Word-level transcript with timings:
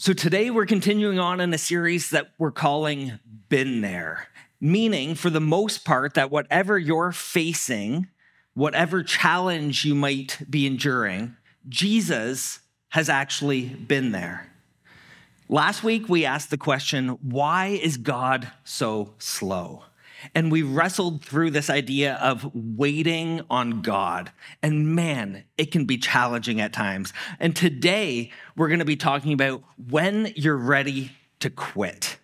So 0.00 0.14
today 0.14 0.48
we're 0.48 0.64
continuing 0.64 1.18
on 1.18 1.40
in 1.40 1.52
a 1.52 1.58
series 1.58 2.08
that 2.08 2.30
we're 2.38 2.52
calling 2.52 3.18
Been 3.50 3.82
There, 3.82 4.28
meaning 4.58 5.14
for 5.14 5.28
the 5.28 5.42
most 5.42 5.84
part 5.84 6.14
that 6.14 6.30
whatever 6.30 6.78
you're 6.78 7.12
facing, 7.12 8.08
whatever 8.54 9.02
challenge 9.02 9.84
you 9.84 9.94
might 9.94 10.38
be 10.48 10.66
enduring, 10.66 11.36
Jesus 11.68 12.60
has 12.88 13.10
actually 13.10 13.66
been 13.66 14.10
there. 14.12 14.50
Last 15.50 15.84
week 15.84 16.08
we 16.08 16.24
asked 16.24 16.48
the 16.48 16.56
question, 16.56 17.18
why 17.20 17.66
is 17.66 17.98
God 17.98 18.50
so 18.64 19.12
slow? 19.18 19.82
And 20.34 20.50
we 20.50 20.62
wrestled 20.62 21.24
through 21.24 21.50
this 21.50 21.70
idea 21.70 22.14
of 22.14 22.50
waiting 22.54 23.42
on 23.50 23.82
God. 23.82 24.32
And 24.62 24.94
man, 24.94 25.44
it 25.56 25.72
can 25.72 25.84
be 25.84 25.98
challenging 25.98 26.60
at 26.60 26.72
times. 26.72 27.12
And 27.38 27.54
today, 27.54 28.30
we're 28.56 28.68
going 28.68 28.80
to 28.80 28.84
be 28.84 28.96
talking 28.96 29.32
about 29.32 29.62
when 29.88 30.32
you're 30.36 30.56
ready 30.56 31.12
to 31.40 31.50
quit. 31.50 32.18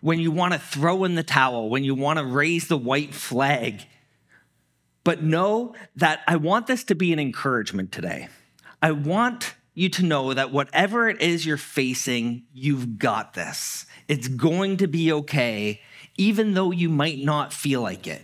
When 0.00 0.18
you 0.18 0.30
want 0.30 0.54
to 0.54 0.58
throw 0.58 1.04
in 1.04 1.14
the 1.14 1.22
towel, 1.22 1.68
when 1.68 1.84
you 1.84 1.94
want 1.94 2.18
to 2.18 2.24
raise 2.24 2.68
the 2.68 2.78
white 2.78 3.14
flag. 3.14 3.82
But 5.04 5.22
know 5.22 5.74
that 5.96 6.20
I 6.26 6.36
want 6.36 6.66
this 6.66 6.84
to 6.84 6.94
be 6.94 7.12
an 7.12 7.18
encouragement 7.18 7.92
today. 7.92 8.28
I 8.82 8.92
want 8.92 9.54
you 9.74 9.88
to 9.88 10.02
know 10.02 10.34
that 10.34 10.52
whatever 10.52 11.08
it 11.08 11.20
is 11.20 11.46
you're 11.46 11.56
facing, 11.56 12.44
you've 12.52 12.98
got 12.98 13.34
this. 13.34 13.86
It's 14.08 14.28
going 14.28 14.78
to 14.78 14.86
be 14.86 15.12
okay 15.12 15.80
even 16.20 16.52
though 16.52 16.70
you 16.70 16.90
might 16.90 17.18
not 17.18 17.50
feel 17.50 17.80
like 17.80 18.06
it. 18.06 18.22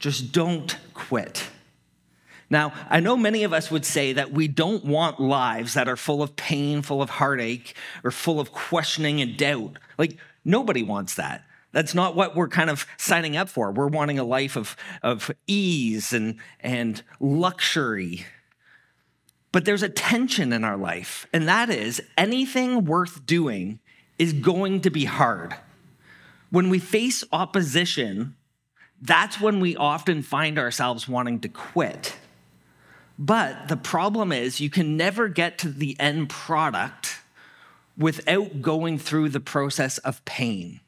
Just 0.00 0.32
don't 0.32 0.76
quit. 0.94 1.46
Now, 2.50 2.72
I 2.88 2.98
know 2.98 3.16
many 3.16 3.44
of 3.44 3.52
us 3.52 3.70
would 3.70 3.84
say 3.84 4.14
that 4.14 4.32
we 4.32 4.48
don't 4.48 4.84
want 4.84 5.20
lives 5.20 5.74
that 5.74 5.86
are 5.86 5.96
full 5.96 6.24
of 6.24 6.34
pain, 6.34 6.82
full 6.82 7.00
of 7.00 7.08
heartache, 7.08 7.76
or 8.02 8.10
full 8.10 8.40
of 8.40 8.50
questioning 8.50 9.20
and 9.20 9.36
doubt. 9.36 9.78
Like, 9.96 10.18
nobody 10.44 10.82
wants 10.82 11.14
that. 11.14 11.44
That's 11.70 11.94
not 11.94 12.16
what 12.16 12.34
we're 12.34 12.48
kind 12.48 12.68
of 12.68 12.84
signing 12.96 13.36
up 13.36 13.48
for. 13.48 13.70
We're 13.70 13.86
wanting 13.86 14.18
a 14.18 14.24
life 14.24 14.56
of, 14.56 14.76
of 15.00 15.30
ease 15.46 16.12
and, 16.12 16.36
and 16.58 17.00
luxury. 17.20 18.26
But 19.52 19.64
there's 19.66 19.84
a 19.84 19.88
tension 19.88 20.52
in 20.52 20.64
our 20.64 20.76
life, 20.76 21.28
and 21.32 21.46
that 21.46 21.70
is 21.70 22.02
anything 22.18 22.86
worth 22.86 23.24
doing 23.24 23.78
is 24.18 24.32
going 24.32 24.80
to 24.80 24.90
be 24.90 25.04
hard. 25.04 25.54
When 26.50 26.68
we 26.68 26.78
face 26.78 27.24
opposition, 27.32 28.36
that's 29.00 29.40
when 29.40 29.60
we 29.60 29.76
often 29.76 30.22
find 30.22 30.58
ourselves 30.58 31.08
wanting 31.08 31.40
to 31.40 31.48
quit. 31.48 32.16
But 33.18 33.68
the 33.68 33.76
problem 33.76 34.32
is, 34.32 34.60
you 34.60 34.70
can 34.70 34.96
never 34.96 35.28
get 35.28 35.58
to 35.58 35.68
the 35.68 35.98
end 36.00 36.28
product 36.28 37.18
without 37.96 38.62
going 38.62 38.98
through 38.98 39.28
the 39.28 39.40
process 39.40 39.98
of 39.98 40.24
pain. 40.24 40.80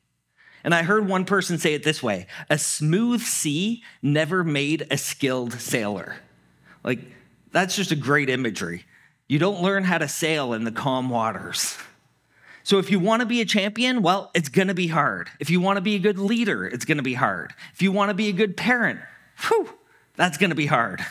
And 0.65 0.75
I 0.75 0.83
heard 0.83 1.09
one 1.09 1.25
person 1.25 1.59
say 1.59 1.75
it 1.75 1.83
this 1.83 2.03
way 2.03 2.27
a 2.49 2.59
smooth 2.59 3.21
sea 3.21 3.83
never 4.01 4.45
made 4.45 4.87
a 4.91 4.97
skilled 4.97 5.55
sailor. 5.55 6.17
Like, 6.85 7.01
that's 7.51 7.77
just 7.77 7.93
a 7.93 7.97
great 7.97 8.31
imagery. 8.31 8.85
You 9.29 9.39
don't 9.39 9.63
learn 9.63 9.85
how 9.85 9.99
to 9.99 10.09
sail 10.09 10.53
in 10.53 10.65
the 10.65 10.73
calm 10.73 11.11
waters. 11.11 11.77
So 12.65 12.79
if 12.79 12.91
you 12.91 13.01
want 13.01 13.21
to 13.21 13.27
be 13.27 13.41
a 13.41 13.45
champion, 13.45 14.03
well, 14.03 14.31
it's 14.35 14.49
going 14.49 14.69
to 14.69 14.75
be 14.75 14.87
hard. 14.89 15.31
If 15.41 15.51
you 15.51 15.61
want 15.61 15.77
to 15.77 15.81
be 15.81 15.97
a 15.97 15.99
good 15.99 16.19
leader, 16.19 16.65
it's 16.67 16.85
going 16.85 16.99
to 16.99 17.03
be 17.03 17.15
hard. 17.15 17.53
If 17.75 17.83
you 17.83 17.93
want 17.93 18.11
to 18.11 18.15
be 18.15 18.29
a 18.29 18.33
good 18.33 18.57
parent, 18.57 19.01
whew, 19.49 19.69
that's 20.17 20.39
going 20.39 20.51
to 20.51 20.57
be 20.57 20.67
hard. 20.67 21.05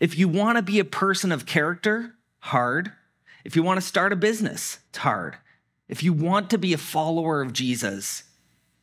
If 0.00 0.18
you 0.18 0.28
want 0.28 0.56
to 0.56 0.62
be 0.62 0.78
a 0.78 0.84
person 0.84 1.32
of 1.32 1.46
character, 1.46 2.14
hard. 2.40 2.92
If 3.44 3.56
you 3.56 3.62
want 3.62 3.80
to 3.80 3.86
start 3.86 4.12
a 4.12 4.16
business, 4.16 4.78
it's 4.90 4.98
hard. 4.98 5.36
If 5.88 6.02
you 6.02 6.12
want 6.12 6.50
to 6.50 6.58
be 6.58 6.72
a 6.72 6.78
follower 6.78 7.40
of 7.40 7.52
Jesus, 7.52 8.24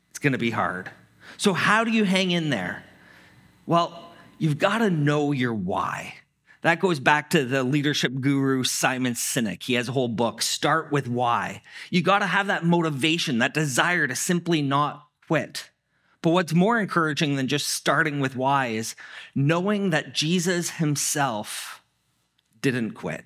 it's 0.10 0.20
going 0.20 0.34
to 0.34 0.40
be 0.40 0.52
hard. 0.52 0.90
So 1.38 1.54
how 1.54 1.84
do 1.84 1.92
you 1.92 2.04
hang 2.04 2.32
in 2.32 2.50
there? 2.50 2.84
Well, 3.66 4.12
you've 4.38 4.58
got 4.58 4.80
to 4.80 4.90
know 4.90 5.32
your 5.32 5.54
why. 5.54 6.16
That 6.66 6.80
goes 6.80 7.00
back 7.00 7.30
to 7.30 7.46
the 7.46 7.64
leadership 7.64 8.12
guru 8.20 8.64
Simon 8.64 9.14
Sinek. 9.14 9.62
He 9.62 9.76
has 9.76 9.88
a 9.88 9.92
whole 9.92 10.08
book, 10.08 10.42
Start 10.42 10.92
with 10.92 11.08
Why. 11.08 11.62
You 11.92 12.02
got 12.02 12.20
to 12.20 12.26
have 12.26 12.48
that 12.48 12.66
motivation, 12.66 13.38
that 13.38 13.54
desire 13.54 14.08
to 14.08 14.16
simply 14.16 14.64
not 14.64 15.08
quit. 15.28 15.70
But 16.24 16.32
what's 16.32 16.56
more 16.56 16.80
encouraging 16.80 17.36
than 17.36 17.48
just 17.48 17.68
starting 17.68 18.20
with 18.20 18.36
why 18.36 18.70
is 18.70 18.96
knowing 19.36 19.92
that 19.92 20.16
Jesus 20.16 20.72
himself 20.72 21.84
didn't 22.64 22.94
quit, 22.94 23.26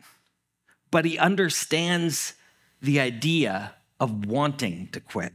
but 0.91 1.05
he 1.05 1.17
understands 1.17 2.33
the 2.81 2.99
idea 2.99 3.73
of 4.01 4.25
wanting 4.25 4.89
to 4.91 4.99
quit. 4.99 5.31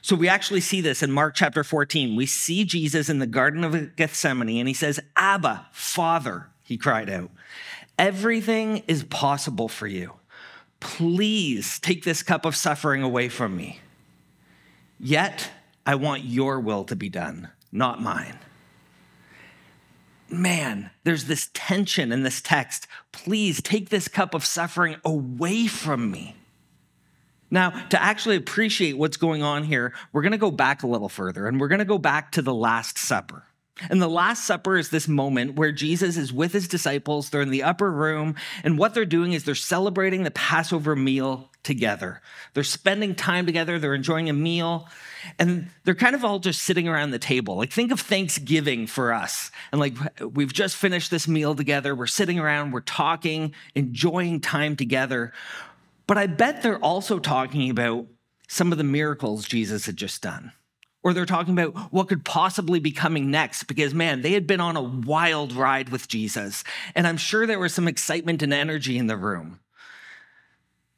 So 0.00 0.16
we 0.16 0.28
actually 0.28 0.62
see 0.62 0.80
this 0.80 1.02
in 1.02 1.12
Mark 1.12 1.34
chapter 1.34 1.62
14. 1.62 2.16
We 2.16 2.24
see 2.24 2.64
Jesus 2.64 3.10
in 3.10 3.18
the 3.18 3.26
Garden 3.26 3.64
of 3.64 3.96
Gethsemane 3.96 4.60
and 4.60 4.66
he 4.66 4.72
says, 4.72 4.98
Abba, 5.14 5.66
Father, 5.72 6.51
he 6.72 6.78
cried 6.78 7.10
out. 7.10 7.30
Everything 7.98 8.78
is 8.88 9.04
possible 9.04 9.68
for 9.68 9.86
you. 9.86 10.14
Please 10.80 11.78
take 11.78 12.02
this 12.02 12.22
cup 12.22 12.46
of 12.46 12.56
suffering 12.56 13.02
away 13.02 13.28
from 13.28 13.54
me. 13.54 13.80
Yet, 14.98 15.50
I 15.84 15.96
want 15.96 16.24
your 16.24 16.58
will 16.60 16.84
to 16.84 16.96
be 16.96 17.10
done, 17.10 17.50
not 17.70 18.00
mine. 18.00 18.38
Man, 20.30 20.90
there's 21.04 21.26
this 21.26 21.50
tension 21.52 22.10
in 22.10 22.22
this 22.22 22.40
text. 22.40 22.86
Please 23.12 23.60
take 23.60 23.90
this 23.90 24.08
cup 24.08 24.32
of 24.32 24.42
suffering 24.42 24.96
away 25.04 25.66
from 25.66 26.10
me. 26.10 26.36
Now, 27.50 27.68
to 27.90 28.02
actually 28.02 28.36
appreciate 28.36 28.96
what's 28.96 29.18
going 29.18 29.42
on 29.42 29.64
here, 29.64 29.92
we're 30.10 30.22
going 30.22 30.32
to 30.32 30.38
go 30.38 30.50
back 30.50 30.82
a 30.82 30.86
little 30.86 31.10
further 31.10 31.46
and 31.46 31.60
we're 31.60 31.68
going 31.68 31.80
to 31.80 31.84
go 31.84 31.98
back 31.98 32.32
to 32.32 32.40
the 32.40 32.54
Last 32.54 32.96
Supper. 32.96 33.44
And 33.88 34.02
the 34.02 34.08
Last 34.08 34.44
Supper 34.44 34.76
is 34.76 34.90
this 34.90 35.08
moment 35.08 35.56
where 35.56 35.72
Jesus 35.72 36.16
is 36.16 36.32
with 36.32 36.52
his 36.52 36.68
disciples. 36.68 37.30
They're 37.30 37.40
in 37.40 37.50
the 37.50 37.62
upper 37.62 37.90
room, 37.90 38.36
and 38.62 38.78
what 38.78 38.94
they're 38.94 39.04
doing 39.04 39.32
is 39.32 39.44
they're 39.44 39.54
celebrating 39.54 40.22
the 40.22 40.30
Passover 40.30 40.94
meal 40.94 41.50
together. 41.62 42.20
They're 42.54 42.64
spending 42.64 43.14
time 43.14 43.46
together, 43.46 43.78
they're 43.78 43.94
enjoying 43.94 44.28
a 44.28 44.34
meal, 44.34 44.88
and 45.38 45.70
they're 45.84 45.94
kind 45.94 46.14
of 46.14 46.24
all 46.24 46.38
just 46.38 46.62
sitting 46.62 46.86
around 46.86 47.12
the 47.12 47.18
table. 47.18 47.56
Like, 47.56 47.72
think 47.72 47.92
of 47.92 48.00
Thanksgiving 48.00 48.86
for 48.86 49.12
us. 49.12 49.50
And 49.70 49.80
like, 49.80 49.94
we've 50.20 50.52
just 50.52 50.76
finished 50.76 51.10
this 51.10 51.26
meal 51.26 51.54
together, 51.54 51.94
we're 51.94 52.06
sitting 52.06 52.38
around, 52.38 52.72
we're 52.72 52.80
talking, 52.80 53.54
enjoying 53.74 54.40
time 54.40 54.76
together. 54.76 55.32
But 56.06 56.18
I 56.18 56.26
bet 56.26 56.62
they're 56.62 56.78
also 56.78 57.18
talking 57.18 57.70
about 57.70 58.06
some 58.48 58.70
of 58.70 58.78
the 58.78 58.84
miracles 58.84 59.46
Jesus 59.46 59.86
had 59.86 59.96
just 59.96 60.20
done 60.20 60.52
or 61.02 61.12
they're 61.12 61.26
talking 61.26 61.58
about 61.58 61.74
what 61.92 62.08
could 62.08 62.24
possibly 62.24 62.78
be 62.78 62.92
coming 62.92 63.30
next 63.30 63.64
because, 63.64 63.92
man, 63.92 64.22
they 64.22 64.32
had 64.32 64.46
been 64.46 64.60
on 64.60 64.76
a 64.76 64.82
wild 64.82 65.52
ride 65.52 65.88
with 65.88 66.08
Jesus. 66.08 66.62
And 66.94 67.06
I'm 67.06 67.16
sure 67.16 67.46
there 67.46 67.58
was 67.58 67.74
some 67.74 67.88
excitement 67.88 68.42
and 68.42 68.52
energy 68.52 68.98
in 68.98 69.08
the 69.08 69.16
room. 69.16 69.60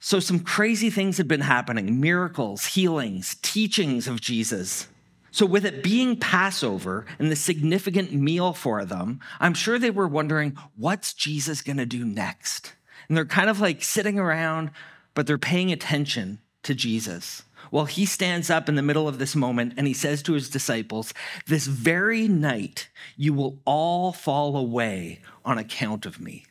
So, 0.01 0.21
some 0.21 0.41
crazy 0.41 0.91
things 0.91 1.17
had 1.17 1.29
been 1.29 1.41
happening 1.41 1.99
miracles, 1.99 2.67
healings, 2.67 3.37
teachings 3.41 4.07
of 4.07 4.21
Jesus. 4.21 4.89
So, 5.31 5.47
with 5.47 5.65
it 5.65 5.83
being 5.83 6.19
Passover 6.19 7.07
and 7.19 7.33
the 7.33 7.37
significant 7.37 8.13
meal 8.13 8.53
for 8.53 8.85
them, 8.85 9.21
I'm 9.41 9.55
sure 9.55 9.79
they 9.79 9.91
were 9.91 10.07
wondering, 10.07 10.59
what's 10.77 11.15
Jesus 11.15 11.63
to 11.63 11.87
do 11.87 12.05
next? 12.05 12.75
And 13.09 13.17
they're 13.17 13.25
kind 13.25 13.49
of 13.49 13.61
like 13.61 13.83
sitting 13.83 14.19
around, 14.19 14.71
but 15.15 15.27
they're 15.27 15.39
paying 15.39 15.73
attention 15.73 16.39
to 16.65 16.75
Jesus. 16.75 17.43
Well, 17.75 17.87
he 17.87 18.07
stands 18.07 18.51
up 18.51 18.69
in 18.69 18.77
the 18.77 18.83
middle 18.83 19.09
of 19.09 19.19
this 19.19 19.35
moment 19.35 19.75
and 19.77 19.85
he 19.85 19.95
says 19.95 20.23
to 20.23 20.35
his 20.35 20.49
disciples, 20.49 21.13
This 21.49 21.67
very 21.67 22.29
night 22.29 22.89
you 23.17 23.35
will 23.35 23.59
all 23.65 24.13
fall 24.13 24.57
away 24.57 25.23
on 25.45 25.59
account 25.59 26.07
of 26.07 26.21
me. 26.21 26.45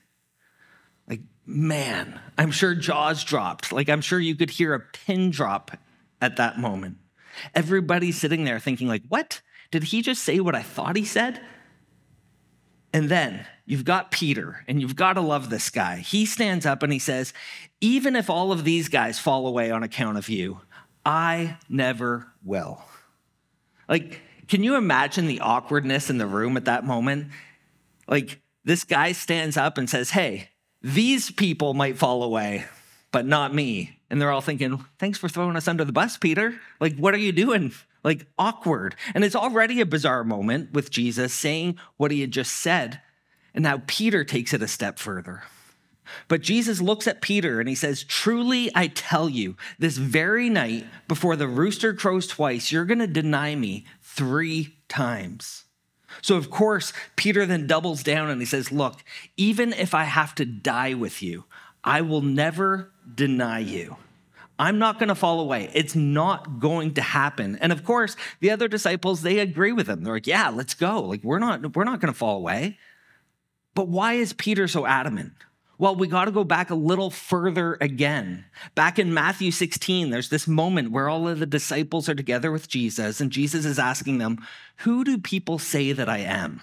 Like, 1.07 1.21
man, 1.45 2.19
I'm 2.37 2.51
sure 2.51 2.75
jaws 2.75 3.23
dropped. 3.23 3.71
Like, 3.71 3.87
I'm 3.87 4.01
sure 4.01 4.19
you 4.19 4.35
could 4.35 4.49
hear 4.49 4.73
a 4.73 4.81
pin 4.81 5.31
drop 5.31 5.71
at 6.19 6.35
that 6.35 6.59
moment. 6.59 6.97
Everybody's 7.55 8.19
sitting 8.19 8.43
there 8.43 8.59
thinking, 8.59 8.89
like, 8.89 9.03
what? 9.07 9.39
Did 9.71 9.83
he 9.85 10.01
just 10.01 10.23
say 10.23 10.41
what 10.41 10.55
I 10.55 10.61
thought 10.61 10.97
he 10.97 11.05
said? 11.05 11.39
And 12.91 13.07
then 13.07 13.47
you've 13.65 13.85
got 13.85 14.11
Peter, 14.11 14.65
and 14.67 14.81
you've 14.81 14.97
got 14.97 15.13
to 15.13 15.21
love 15.21 15.49
this 15.49 15.69
guy. 15.69 15.99
He 15.99 16.25
stands 16.25 16.65
up 16.65 16.83
and 16.83 16.91
he 16.91 16.99
says, 16.99 17.31
Even 17.79 18.17
if 18.17 18.29
all 18.29 18.51
of 18.51 18.65
these 18.65 18.89
guys 18.89 19.19
fall 19.19 19.47
away 19.47 19.71
on 19.71 19.83
account 19.83 20.17
of 20.17 20.27
you, 20.27 20.59
I 21.05 21.57
never 21.69 22.27
will. 22.43 22.81
Like, 23.89 24.21
can 24.47 24.63
you 24.63 24.75
imagine 24.75 25.27
the 25.27 25.41
awkwardness 25.41 26.09
in 26.09 26.17
the 26.17 26.27
room 26.27 26.57
at 26.57 26.65
that 26.65 26.85
moment? 26.85 27.27
Like, 28.07 28.41
this 28.63 28.83
guy 28.83 29.11
stands 29.11 29.57
up 29.57 29.77
and 29.77 29.89
says, 29.89 30.11
Hey, 30.11 30.49
these 30.81 31.31
people 31.31 31.73
might 31.73 31.97
fall 31.97 32.23
away, 32.23 32.65
but 33.11 33.25
not 33.25 33.53
me. 33.53 33.99
And 34.09 34.21
they're 34.21 34.31
all 34.31 34.41
thinking, 34.41 34.83
Thanks 34.99 35.17
for 35.17 35.29
throwing 35.29 35.55
us 35.55 35.67
under 35.67 35.85
the 35.85 35.91
bus, 35.91 36.17
Peter. 36.17 36.59
Like, 36.79 36.97
what 36.97 37.13
are 37.13 37.19
you 37.19 37.31
doing? 37.31 37.73
Like, 38.03 38.27
awkward. 38.37 38.95
And 39.13 39.23
it's 39.23 39.35
already 39.35 39.81
a 39.81 39.85
bizarre 39.85 40.23
moment 40.23 40.73
with 40.73 40.91
Jesus 40.91 41.33
saying 41.33 41.77
what 41.97 42.11
he 42.11 42.21
had 42.21 42.31
just 42.31 42.55
said. 42.55 43.01
And 43.53 43.63
now 43.63 43.81
Peter 43.87 44.23
takes 44.23 44.53
it 44.53 44.61
a 44.61 44.67
step 44.67 44.99
further. 44.99 45.43
But 46.27 46.41
Jesus 46.41 46.81
looks 46.81 47.07
at 47.07 47.21
Peter 47.21 47.59
and 47.59 47.67
he 47.67 47.75
says, 47.75 48.03
Truly 48.03 48.71
I 48.75 48.87
tell 48.87 49.29
you, 49.29 49.55
this 49.79 49.97
very 49.97 50.49
night 50.49 50.85
before 51.07 51.35
the 51.35 51.47
rooster 51.47 51.93
crows 51.93 52.27
twice, 52.27 52.71
you're 52.71 52.85
going 52.85 52.99
to 52.99 53.07
deny 53.07 53.55
me 53.55 53.85
three 54.01 54.77
times. 54.87 55.65
So, 56.21 56.35
of 56.35 56.49
course, 56.49 56.93
Peter 57.15 57.45
then 57.45 57.67
doubles 57.67 58.03
down 58.03 58.29
and 58.29 58.41
he 58.41 58.45
says, 58.45 58.71
Look, 58.71 59.03
even 59.37 59.73
if 59.73 59.93
I 59.93 60.03
have 60.03 60.35
to 60.35 60.45
die 60.45 60.93
with 60.93 61.23
you, 61.23 61.45
I 61.83 62.01
will 62.01 62.21
never 62.21 62.91
deny 63.15 63.59
you. 63.59 63.97
I'm 64.59 64.77
not 64.77 64.99
going 64.99 65.09
to 65.09 65.15
fall 65.15 65.39
away. 65.39 65.69
It's 65.73 65.95
not 65.95 66.59
going 66.59 66.93
to 66.93 67.01
happen. 67.01 67.57
And 67.59 67.71
of 67.71 67.83
course, 67.83 68.15
the 68.39 68.51
other 68.51 68.67
disciples, 68.67 69.21
they 69.21 69.39
agree 69.39 69.71
with 69.71 69.87
him. 69.87 70.03
They're 70.03 70.13
like, 70.13 70.27
"Yeah, 70.27 70.49
let's 70.49 70.75
go. 70.75 71.01
Like 71.01 71.23
we're 71.23 71.39
not 71.39 71.75
we're 71.75 71.83
not 71.83 71.99
going 71.99 72.13
to 72.13 72.17
fall 72.17 72.37
away." 72.37 72.77
But 73.73 73.87
why 73.87 74.13
is 74.13 74.33
Peter 74.33 74.67
so 74.67 74.85
adamant? 74.85 75.33
Well, 75.77 75.95
we 75.95 76.07
got 76.07 76.25
to 76.25 76.31
go 76.31 76.43
back 76.43 76.69
a 76.69 76.75
little 76.75 77.09
further 77.09 77.77
again. 77.81 78.45
Back 78.75 78.99
in 78.99 79.13
Matthew 79.13 79.51
16, 79.51 80.11
there's 80.11 80.29
this 80.29 80.47
moment 80.47 80.91
where 80.91 81.09
all 81.09 81.27
of 81.27 81.39
the 81.39 81.45
disciples 81.45 82.07
are 82.07 82.15
together 82.15 82.51
with 82.51 82.67
Jesus, 82.67 83.19
and 83.19 83.31
Jesus 83.31 83.65
is 83.65 83.79
asking 83.79 84.19
them, 84.19 84.45
Who 84.77 85.03
do 85.03 85.17
people 85.17 85.57
say 85.57 85.91
that 85.91 86.07
I 86.07 86.19
am? 86.19 86.61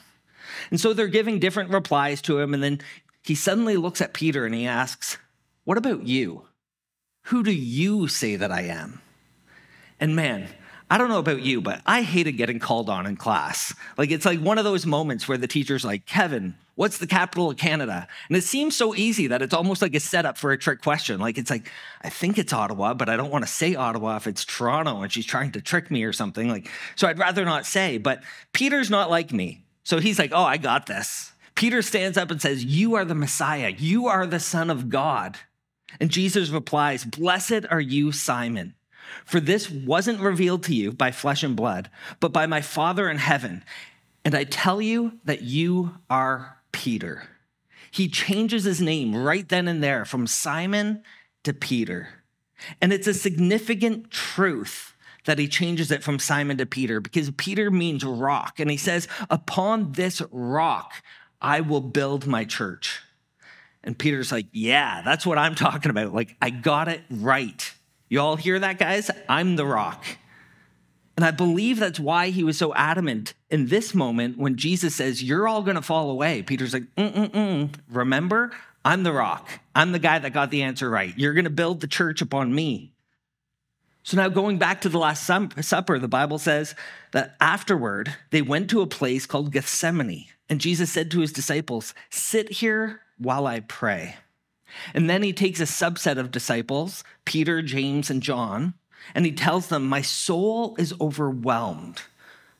And 0.71 0.81
so 0.81 0.93
they're 0.93 1.09
giving 1.09 1.39
different 1.39 1.71
replies 1.71 2.23
to 2.23 2.39
him. 2.39 2.55
And 2.55 2.62
then 2.62 2.81
he 3.23 3.35
suddenly 3.35 3.77
looks 3.77 4.01
at 4.01 4.15
Peter 4.15 4.47
and 4.47 4.55
he 4.55 4.67
asks, 4.67 5.19
What 5.65 5.79
about 5.79 6.06
you? 6.06 6.47
Who 7.25 7.43
do 7.43 7.53
you 7.53 8.09
say 8.09 8.37
that 8.37 8.53
I 8.53 8.63
am? 8.63 9.01
And 9.99 10.17
man, 10.17 10.49
I 10.91 10.99
don't 10.99 11.09
know 11.09 11.19
about 11.19 11.43
you, 11.43 11.61
but 11.61 11.83
I 11.87 12.03
hated 12.03 12.33
getting 12.33 12.59
called 12.59 12.89
on 12.89 13.06
in 13.06 13.17
class. 13.17 13.75
Like, 13.97 14.11
it's 14.11 14.25
like 14.27 14.41
one 14.41 14.59
of 14.59 14.65
those 14.65 14.87
moments 14.87 15.29
where 15.29 15.39
the 15.39 15.47
teacher's 15.47 15.85
like, 15.85 16.06
Kevin, 16.06 16.56
what's 16.81 16.97
the 16.97 17.06
capital 17.06 17.50
of 17.50 17.59
Canada? 17.59 18.09
And 18.29 18.38
it 18.38 18.43
seems 18.43 18.75
so 18.75 18.94
easy 18.94 19.27
that 19.27 19.43
it's 19.43 19.53
almost 19.53 19.82
like 19.82 19.94
a 19.94 20.00
setup 20.00 20.38
for 20.38 20.50
a 20.50 20.56
trick 20.56 20.81
question. 20.81 21.21
Like, 21.21 21.37
it's 21.37 21.50
like, 21.50 21.71
I 22.00 22.09
think 22.09 22.38
it's 22.38 22.55
Ottawa, 22.55 22.94
but 22.94 23.11
I 23.11 23.19
don't 23.19 23.31
want 23.31 23.44
to 23.44 23.50
say 23.53 23.75
Ottawa 23.75 24.17
if 24.17 24.27
it's 24.27 24.47
Toronto 24.47 25.03
and 25.03 25.12
she's 25.12 25.27
trying 25.27 25.53
to 25.53 25.61
trick 25.61 25.91
me 25.91 26.05
or 26.05 26.15
something. 26.15 26.49
Like, 26.49 26.71
so 26.97 27.06
I'd 27.06 27.19
rather 27.19 27.44
not 27.44 27.67
say. 27.67 27.99
But 27.99 28.23
Peter's 28.55 28.88
not 28.88 29.11
like 29.11 29.31
me. 29.31 29.62
So 29.85 29.99
he's 29.99 30.19
like, 30.19 30.32
oh, 30.32 30.43
I 30.43 30.56
got 30.56 30.87
this. 30.87 31.32
Peter 31.55 31.82
stands 31.82 32.17
up 32.17 32.31
and 32.31 32.41
says, 32.41 32.65
You 32.65 32.94
are 32.94 33.05
the 33.05 33.15
Messiah. 33.15 33.75
You 33.77 34.06
are 34.06 34.27
the 34.27 34.41
Son 34.41 34.71
of 34.71 34.88
God. 34.88 35.37
And 36.00 36.09
Jesus 36.09 36.49
replies, 36.49 37.05
Blessed 37.05 37.67
are 37.71 37.81
you, 37.81 38.11
Simon. 38.11 38.75
For 39.27 39.38
this 39.38 39.71
wasn't 39.71 40.21
revealed 40.21 40.62
to 40.62 40.75
you 40.75 40.93
by 40.93 41.11
flesh 41.11 41.43
and 41.43 41.55
blood, 41.55 41.91
but 42.21 42.32
by 42.32 42.47
my 42.47 42.62
Father 42.62 43.11
in 43.11 43.19
heaven. 43.19 43.65
And 44.25 44.35
I 44.35 44.44
tell 44.44 44.81
you 44.81 45.19
that 45.25 45.43
you 45.43 45.97
are 46.09 46.60
Peter. 46.72 47.28
He 47.90 48.08
changes 48.08 48.64
his 48.64 48.81
name 48.81 49.17
right 49.17 49.49
then 49.49 49.69
and 49.69 49.82
there 49.82 50.05
from 50.05 50.26
Simon 50.26 51.02
to 51.44 51.52
Peter. 51.52 52.08
And 52.81 52.93
it's 52.93 53.06
a 53.06 53.14
significant 53.14 54.11
truth 54.11 54.94
that 55.25 55.38
he 55.38 55.49
changes 55.49 55.90
it 55.90 56.02
from 56.02 56.19
Simon 56.19 56.56
to 56.58 56.67
Peter 56.67 57.00
because 57.00 57.31
Peter 57.32 57.70
means 57.70 58.05
rock. 58.05 58.61
And 58.61 58.70
he 58.70 58.76
says, 58.76 59.08
Upon 59.28 59.93
this 59.93 60.22
rock, 60.31 60.94
I 61.40 61.61
will 61.61 61.81
build 61.81 62.26
my 62.26 62.44
church. 62.44 63.00
And 63.82 63.99
Peter's 63.99 64.32
like, 64.32 64.46
Yeah, 64.52 65.02
that's 65.02 65.26
what 65.26 65.38
I'm 65.38 65.55
talking 65.55 65.90
about. 65.90 66.14
Like, 66.14 66.37
I 66.40 66.50
got 66.50 66.88
it 66.88 67.02
right. 67.11 67.72
You 68.08 68.20
all 68.20 68.37
hear 68.37 68.58
that, 68.58 68.78
guys? 68.78 69.11
I'm 69.28 69.56
the 69.56 69.67
rock. 69.67 70.05
And 71.20 71.26
I 71.26 71.32
believe 71.32 71.78
that's 71.78 72.00
why 72.00 72.31
he 72.31 72.43
was 72.43 72.56
so 72.56 72.72
adamant 72.72 73.34
in 73.50 73.67
this 73.67 73.94
moment 73.94 74.38
when 74.38 74.56
Jesus 74.56 74.94
says, 74.94 75.22
You're 75.22 75.46
all 75.46 75.61
going 75.61 75.76
to 75.76 75.82
fall 75.82 76.08
away. 76.08 76.43
Peter's 76.43 76.72
like, 76.72 76.84
Mm-mm-mm. 76.96 77.75
Remember, 77.90 78.52
I'm 78.87 79.02
the 79.02 79.12
rock. 79.12 79.46
I'm 79.75 79.93
the 79.93 79.99
guy 79.99 80.19
that 80.19 80.32
got 80.32 80.50
the 80.50 80.62
answer 80.62 80.88
right. 80.88 81.12
You're 81.19 81.34
going 81.34 81.44
to 81.44 81.50
build 81.50 81.82
the 81.82 81.87
church 81.87 82.22
upon 82.22 82.55
me. 82.55 82.94
So 84.02 84.17
now, 84.17 84.31
going 84.31 84.56
back 84.56 84.81
to 84.81 84.88
the 84.88 84.96
Last 84.99 85.26
Supper, 85.26 85.99
the 85.99 86.08
Bible 86.08 86.38
says 86.38 86.75
that 87.12 87.37
afterward, 87.38 88.17
they 88.31 88.40
went 88.40 88.70
to 88.70 88.81
a 88.81 88.87
place 88.87 89.26
called 89.26 89.52
Gethsemane. 89.52 90.25
And 90.49 90.58
Jesus 90.58 90.90
said 90.90 91.11
to 91.11 91.20
his 91.20 91.34
disciples, 91.34 91.93
Sit 92.08 92.50
here 92.50 93.02
while 93.19 93.46
I 93.46 93.61
pray. 93.61 94.17
And 94.94 95.11
then 95.11 95.22
he 95.22 95.34
takes 95.34 95.61
a 95.61 95.64
subset 95.64 96.17
of 96.17 96.31
disciples, 96.31 97.05
Peter, 97.26 97.61
James, 97.61 98.08
and 98.08 98.22
John, 98.22 98.72
and 99.14 99.26
he 99.26 99.32
tells 99.32 99.69
them, 99.69 99.87
My 99.87 100.02
soul 100.02 100.76
is 100.79 100.94
overwhelmed 101.00 102.02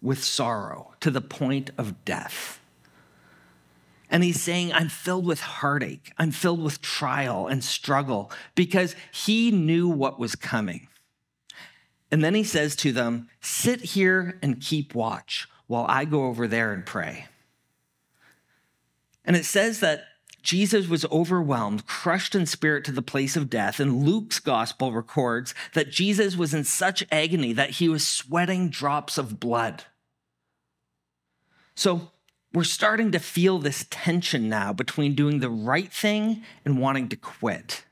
with 0.02 0.25
sorrow 0.25 0.94
to 1.00 1.10
the 1.10 1.20
point 1.20 1.70
of 1.76 2.04
death. 2.04 2.60
And 4.10 4.25
he's 4.25 4.40
saying, 4.40 4.72
I'm 4.72 4.88
filled 4.88 5.25
with 5.25 5.40
heartache. 5.40 6.12
I'm 6.19 6.32
filled 6.32 6.62
with 6.62 6.82
trial 6.82 7.46
and 7.46 7.62
struggle 7.62 8.32
because 8.56 8.96
he 9.12 9.52
knew 9.52 9.88
what 9.88 10.19
was 10.19 10.34
coming. 10.34 10.88
And 12.10 12.25
then 12.25 12.34
he 12.34 12.43
says 12.43 12.75
to 12.76 12.93
them, 12.93 13.28
Sit 13.40 13.81
here 13.81 14.38
and 14.43 14.60
keep 14.60 14.94
watch 14.94 15.48
while 15.69 15.86
I 15.88 16.04
go 16.04 16.25
over 16.25 16.48
there 16.48 16.72
and 16.72 16.84
pray. 16.84 17.26
And 19.25 19.36
it 19.36 19.44
says 19.44 19.78
that 19.81 20.04
Jesus 20.42 20.88
was 20.88 21.04
overwhelmed, 21.06 21.87
crushed 21.87 22.34
in 22.34 22.46
spirit 22.46 22.84
to 22.84 22.92
the 22.92 23.02
place 23.02 23.37
of 23.37 23.50
death. 23.50 23.81
And 23.81 24.04
Luke's 24.04 24.38
gospel 24.38 24.92
records 24.92 25.54
that 25.75 25.90
Jesus 25.90 26.37
was 26.37 26.54
in 26.54 26.64
such 26.64 27.04
agony 27.12 27.52
that 27.52 27.70
he 27.70 27.88
was 27.88 28.06
sweating 28.06 28.70
drops 28.70 29.19
of 29.19 29.40
blood. 29.40 29.84
So 31.75 32.10
we're 32.52 32.64
starting 32.64 33.12
to 33.12 33.19
feel 33.19 33.58
this 33.58 33.87
tension 33.90 34.48
now 34.48 34.72
between 34.72 35.14
doing 35.14 35.40
the 35.40 35.50
right 35.50 35.92
thing 35.92 36.43
and 36.64 36.81
wanting 36.81 37.08
to 37.10 37.16
quit. 37.16 37.84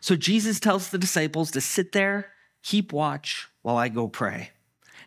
So 0.00 0.16
Jesus 0.16 0.58
tells 0.58 0.88
the 0.88 0.98
disciples 0.98 1.50
to 1.50 1.60
sit 1.60 1.92
there, 1.92 2.32
keep 2.62 2.92
watch 2.92 3.48
while 3.62 3.76
I 3.76 3.88
go 3.88 4.08
pray. 4.08 4.50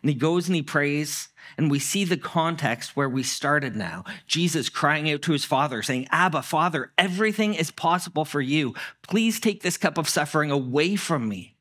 And 0.04 0.10
he 0.10 0.14
goes 0.14 0.48
and 0.48 0.54
he 0.54 0.60
prays. 0.60 1.28
And 1.56 1.70
we 1.70 1.78
see 1.78 2.04
the 2.04 2.18
context 2.18 2.94
where 2.94 3.08
we 3.08 3.22
started 3.22 3.74
now. 3.74 4.04
Jesus 4.26 4.68
crying 4.68 5.10
out 5.10 5.22
to 5.22 5.32
his 5.32 5.46
father, 5.46 5.82
saying, 5.82 6.08
Abba, 6.10 6.42
Father, 6.42 6.92
everything 6.98 7.54
is 7.54 7.70
possible 7.70 8.26
for 8.26 8.42
you. 8.42 8.74
Please 9.00 9.40
take 9.40 9.62
this 9.62 9.78
cup 9.78 9.96
of 9.96 10.06
suffering 10.06 10.50
away 10.50 10.94
from 10.94 11.26
me. 11.26 11.56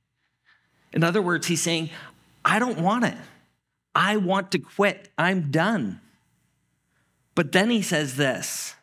In 0.92 1.06
other 1.06 1.22
words, 1.22 1.48
he's 1.48 1.62
saying, 1.62 1.90
I 2.44 2.60
don't 2.60 2.81
want 2.81 3.06
it. 3.06 3.16
I 3.95 4.18
want 4.18 4.51
to 4.51 4.60
quit. 4.60 5.10
I'm 5.18 5.50
done. 5.50 6.01
But 7.34 7.53
then 7.53 7.70
he 7.70 7.82
says 7.82 8.17
this, 8.17 8.75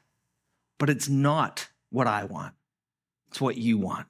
but 0.78 0.88
it's 0.88 1.10
not 1.10 1.68
what 1.90 2.06
I 2.06 2.24
want, 2.24 2.54
it's 3.28 3.42
what 3.42 3.58
you 3.58 3.76
want. 3.76 4.06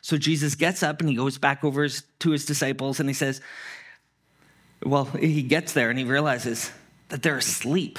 So 0.00 0.18
Jesus 0.18 0.56
gets 0.56 0.82
up 0.82 0.98
and 0.98 1.08
he 1.08 1.14
goes 1.14 1.38
back 1.38 1.62
over 1.62 1.88
to 1.88 2.30
his 2.30 2.44
disciples 2.44 2.98
and 2.98 3.08
he 3.08 3.14
says, 3.14 3.40
well, 4.84 5.04
he 5.04 5.42
gets 5.42 5.72
there 5.72 5.90
and 5.90 5.98
he 5.98 6.04
realizes 6.04 6.70
that 7.08 7.22
they're 7.22 7.38
asleep. 7.38 7.98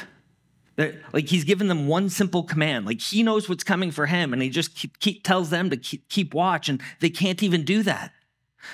They're, 0.75 1.02
like 1.12 1.28
he's 1.28 1.44
given 1.44 1.68
them 1.68 1.88
one 1.88 2.10
simple 2.10 2.44
command. 2.44 2.86
Like 2.86 3.00
he 3.00 3.24
knows 3.24 3.48
what's 3.48 3.63
coming 3.63 3.92
for 3.92 4.08
him, 4.08 4.34
and 4.34 4.42
he 4.42 4.50
just 4.50 4.75
keep, 4.75 5.00
keep, 5.00 5.24
tells 5.24 5.50
them 5.50 5.70
to 5.70 5.78
keep, 5.78 6.10
keep 6.10 6.34
watch, 6.34 6.68
and 6.68 6.82
they 7.00 7.10
can't 7.10 7.44
even 7.44 7.63
do 7.63 7.84
that. 7.84 8.12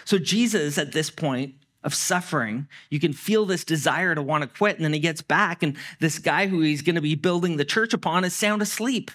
So 0.06 0.18
Jesus, 0.18 0.78
at 0.78 0.92
this 0.92 1.10
point 1.10 1.56
of 1.84 1.94
suffering, 1.94 2.68
you 2.90 3.00
can 3.00 3.14
feel 3.14 3.46
this 3.46 3.64
desire 3.64 4.16
to 4.16 4.22
want 4.22 4.44
to 4.44 4.48
quit, 4.48 4.76
and 4.76 4.86
then 4.86 4.94
he 4.94 5.00
gets 5.00 5.22
back, 5.22 5.64
and 5.64 5.76
this 6.00 6.20
guy 6.20 6.48
who 6.48 6.62
he's 6.62 6.82
going 6.82 6.96
to 6.96 7.02
be 7.02 7.16
building 7.16 7.58
the 7.58 7.66
church 7.66 7.94
upon 7.94 8.24
is 8.24 8.36
sound 8.36 8.62
asleep. 8.62 9.12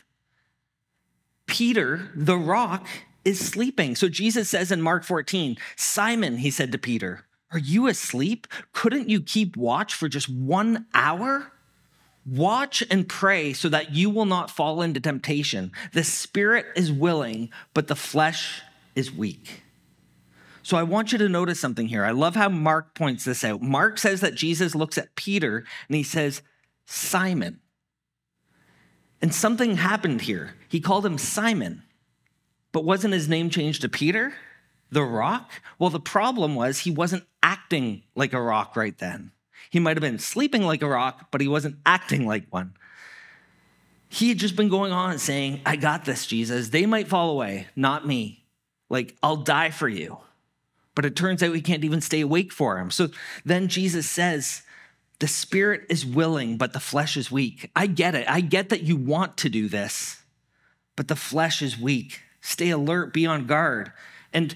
Peter, 1.47 2.11
the 2.15 2.37
rock, 2.37 2.87
is 3.25 3.39
sleeping. 3.39 3.97
So 3.97 4.09
Jesus 4.09 4.51
says 4.51 4.71
in 4.71 4.83
Mark 4.83 5.05
14, 5.05 5.57
Simon, 5.77 6.39
he 6.39 6.51
said 6.51 6.73
to 6.73 6.79
Peter, 6.79 7.25
are 7.54 7.58
you 7.58 7.87
asleep? 7.87 8.46
Couldn't 8.73 9.08
you 9.08 9.20
keep 9.20 9.56
watch 9.56 9.94
for 9.94 10.08
just 10.08 10.28
one 10.28 10.87
hour? 10.92 11.52
Watch 12.26 12.82
and 12.90 13.08
pray 13.08 13.52
so 13.52 13.68
that 13.68 13.94
you 13.94 14.11
will 14.11 14.25
not 14.25 14.50
fall 14.50 14.82
into 14.82 14.99
temptation. 14.99 15.70
The 15.92 16.02
spirit 16.02 16.66
is 16.75 16.90
willing, 16.90 17.50
but 17.73 17.87
the 17.87 17.94
flesh 17.94 18.62
is 18.96 19.12
weak. 19.12 19.62
So 20.62 20.76
I 20.76 20.82
want 20.82 21.12
you 21.12 21.18
to 21.18 21.28
notice 21.28 21.61
something 21.61 21.88
here. 21.88 22.04
I 22.04 22.11
love 22.11 22.34
how 22.34 22.49
Mark 22.49 22.94
points 22.94 23.25
this 23.25 23.44
out. 23.44 23.62
Mark 23.62 23.99
says 23.99 24.20
that 24.23 24.34
Jesus 24.34 24.75
looks 24.75 24.99
at 24.99 25.14
Peter 25.14 25.64
and 25.88 25.96
he 25.96 26.02
says, 26.02 26.42
Simon. 26.87 27.61
And 29.23 29.34
something 29.34 29.76
happened 29.76 30.23
here. 30.23 30.54
He 30.68 30.80
called 30.80 31.06
him 31.06 31.18
Simon, 31.18 31.82
but 32.73 32.84
wasn't 32.84 33.14
his 33.14 33.28
name 33.28 33.49
changed 33.49 33.82
to 33.82 33.88
Peter? 33.88 34.34
The 34.95 35.05
rock? 35.05 35.51
Well, 35.79 35.91
the 35.91 36.01
problem 36.01 36.55
was 36.55 36.81
he 36.81 36.91
wasn't 36.91 37.25
acting 37.43 38.03
like 38.15 38.33
a 38.33 38.41
rock 38.41 38.77
right 38.77 38.97
then. 38.97 39.33
He 39.71 39.81
might 39.81 39.97
have 39.97 40.03
been 40.03 40.19
sleeping 40.19 40.63
like 40.63 40.83
a 40.83 40.89
rock, 40.89 41.31
but 41.31 41.41
he 41.41 41.49
wasn't 41.49 41.77
acting 41.85 42.27
like 42.27 42.47
one. 42.51 42.75
He 44.09 44.29
had 44.29 44.39
just 44.39 44.55
been 44.55 44.69
going 44.69 44.93
on 44.93 45.19
saying, 45.19 45.61
I 45.67 45.77
got 45.77 46.05
this, 46.05 46.27
Jesus. 46.27 46.69
They 46.69 46.87
might 46.87 47.09
fall 47.09 47.31
away, 47.31 47.67
not 47.75 48.07
me. 48.07 48.45
Like, 48.89 49.17
I'll 49.23 49.37
die 49.37 49.71
for 49.71 49.89
you. 49.89 50.19
But 50.95 51.05
it 51.05 51.17
turns 51.17 51.43
out 51.43 51.55
he 51.55 51.61
can't 51.61 51.85
even 51.85 52.01
stay 52.01 52.21
awake 52.21 52.53
for 52.53 52.79
him. 52.79 52.93
So 52.93 53.09
then 53.45 53.67
Jesus 53.67 54.09
says, 54.09 54.63
The 55.19 55.27
spirit 55.27 55.87
is 55.89 56.07
willing, 56.07 56.57
but 56.57 56.73
the 56.73 56.79
flesh 56.79 57.17
is 57.17 57.33
weak. 57.33 57.73
I 57.75 57.89
get 57.89 58.15
it. 58.15 58.31
I 58.31 58.41
get 58.41 58.69
that 58.69 58.85
you 58.85 58.95
want 58.95 59.37
to 59.39 59.49
do 59.49 59.69
this, 59.69 60.23
but 60.95 61.09
the 61.09 61.17
flesh 61.17 61.61
is 61.61 61.77
weak. 61.77 62.21
Stay 62.41 62.71
alert, 62.71 63.13
be 63.13 63.27
on 63.27 63.47
guard. 63.47 63.91
And 64.33 64.55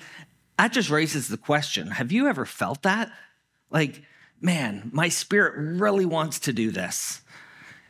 that 0.58 0.72
just 0.72 0.90
raises 0.90 1.28
the 1.28 1.36
question 1.36 1.88
have 1.88 2.12
you 2.12 2.26
ever 2.28 2.44
felt 2.44 2.82
that? 2.82 3.10
Like, 3.70 4.02
man, 4.40 4.90
my 4.92 5.08
spirit 5.08 5.54
really 5.56 6.04
wants 6.04 6.40
to 6.40 6.52
do 6.52 6.70
this. 6.70 7.22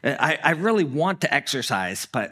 I, 0.04 0.38
I 0.42 0.50
really 0.52 0.84
want 0.84 1.22
to 1.22 1.34
exercise, 1.34 2.06
but 2.06 2.30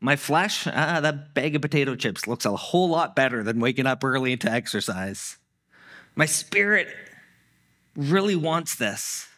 my 0.00 0.16
flesh, 0.16 0.66
ah, 0.66 1.00
that 1.00 1.34
bag 1.34 1.54
of 1.54 1.62
potato 1.62 1.94
chips 1.94 2.26
looks 2.26 2.44
a 2.44 2.56
whole 2.56 2.88
lot 2.88 3.14
better 3.14 3.42
than 3.42 3.60
waking 3.60 3.86
up 3.86 4.02
early 4.02 4.36
to 4.38 4.50
exercise. 4.50 5.38
My 6.16 6.26
spirit 6.26 6.88
really 7.94 8.36
wants 8.36 8.74
this. 8.74 9.28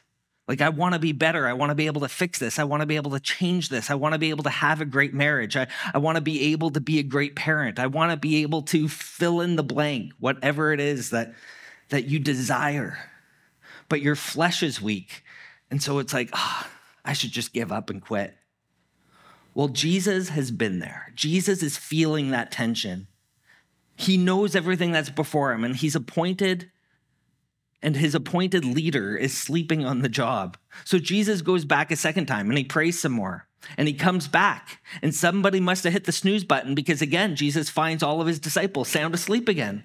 Like, 0.49 0.61
I 0.61 0.69
want 0.69 0.95
to 0.95 1.01
be 1.01 1.13
better. 1.13 1.49
I 1.49 1.55
want 1.55 1.71
to 1.71 1.75
be 1.75 1.87
able 1.87 2.03
to 2.03 2.09
fix 2.09 2.39
this. 2.39 2.59
I 2.59 2.65
want 2.65 2.81
to 2.81 2.87
be 2.87 2.95
able 2.95 3.11
to 3.11 3.21
change 3.21 3.69
this. 3.69 3.91
I 3.91 3.95
want 3.95 4.13
to 4.13 4.19
be 4.19 4.31
able 4.31 4.45
to 4.45 4.51
have 4.51 4.81
a 4.81 4.85
great 4.85 5.13
marriage. 5.13 5.57
I, 5.57 5.67
I 5.93 5.99
want 5.99 6.17
to 6.17 6.23
be 6.23 6.53
able 6.53 6.71
to 6.71 6.81
be 6.81 7.01
a 7.01 7.03
great 7.03 7.35
parent. 7.35 7.81
I 7.81 7.89
want 7.89 8.13
to 8.13 8.17
be 8.17 8.43
able 8.43 8.63
to 8.63 8.89
fill 8.89 9.41
in 9.41 9.57
the 9.57 9.65
blank, 9.65 10.13
whatever 10.21 10.73
it 10.73 10.79
is 10.79 11.11
that, 11.11 11.35
that 11.89 12.05
you 12.05 12.21
desire. 12.21 12.97
But 13.89 14.03
your 14.03 14.15
flesh 14.15 14.63
is 14.63 14.81
weak. 14.81 15.25
And 15.71 15.83
so 15.83 15.99
it's 15.99 16.15
like, 16.15 16.31
oh, 16.33 16.67
I 17.05 17.13
should 17.13 17.33
just 17.33 17.53
give 17.53 17.73
up 17.73 17.91
and 17.91 18.01
quit. 18.01 18.37
Well, 19.53 19.69
Jesus 19.69 20.29
has 20.29 20.51
been 20.51 20.79
there. 20.79 21.13
Jesus 21.17 21.63
is 21.63 21.77
feeling 21.77 22.31
that 22.31 22.53
tension. 22.53 23.09
He 23.97 24.17
knows 24.17 24.55
everything 24.55 24.93
that's 24.93 25.09
before 25.09 25.53
him, 25.53 25.65
and 25.65 25.75
he's 25.75 25.97
appointed 25.97 26.71
and 27.87 27.97
his 27.97 28.17
appointed 28.17 28.65
leader 28.65 29.17
is 29.17 29.39
sleeping 29.39 29.85
on 29.85 30.03
the 30.03 30.09
job. 30.09 30.57
So 30.85 30.99
Jesus 30.99 31.41
goes 31.41 31.65
back 31.65 31.93
a 31.93 31.97
second 31.97 32.27
time 32.27 32.49
and 32.49 32.59
he 32.59 32.65
prays 32.65 32.99
some 32.99 33.13
more. 33.13 33.47
And 33.79 33.87
he 33.89 33.95
comes 33.95 34.29
back, 34.29 34.81
and 35.03 35.13
somebody 35.13 35.59
must 35.59 35.83
have 35.85 35.93
hit 35.93 36.05
the 36.05 36.13
snooze 36.13 36.45
button 36.45 36.75
because, 36.75 37.03
again, 37.03 37.35
Jesus 37.35 37.69
finds 37.69 38.01
all 38.01 38.21
of 38.21 38.29
his 38.29 38.39
disciples 38.39 38.89
sound 38.89 39.13
asleep 39.13 39.49
again. 39.49 39.83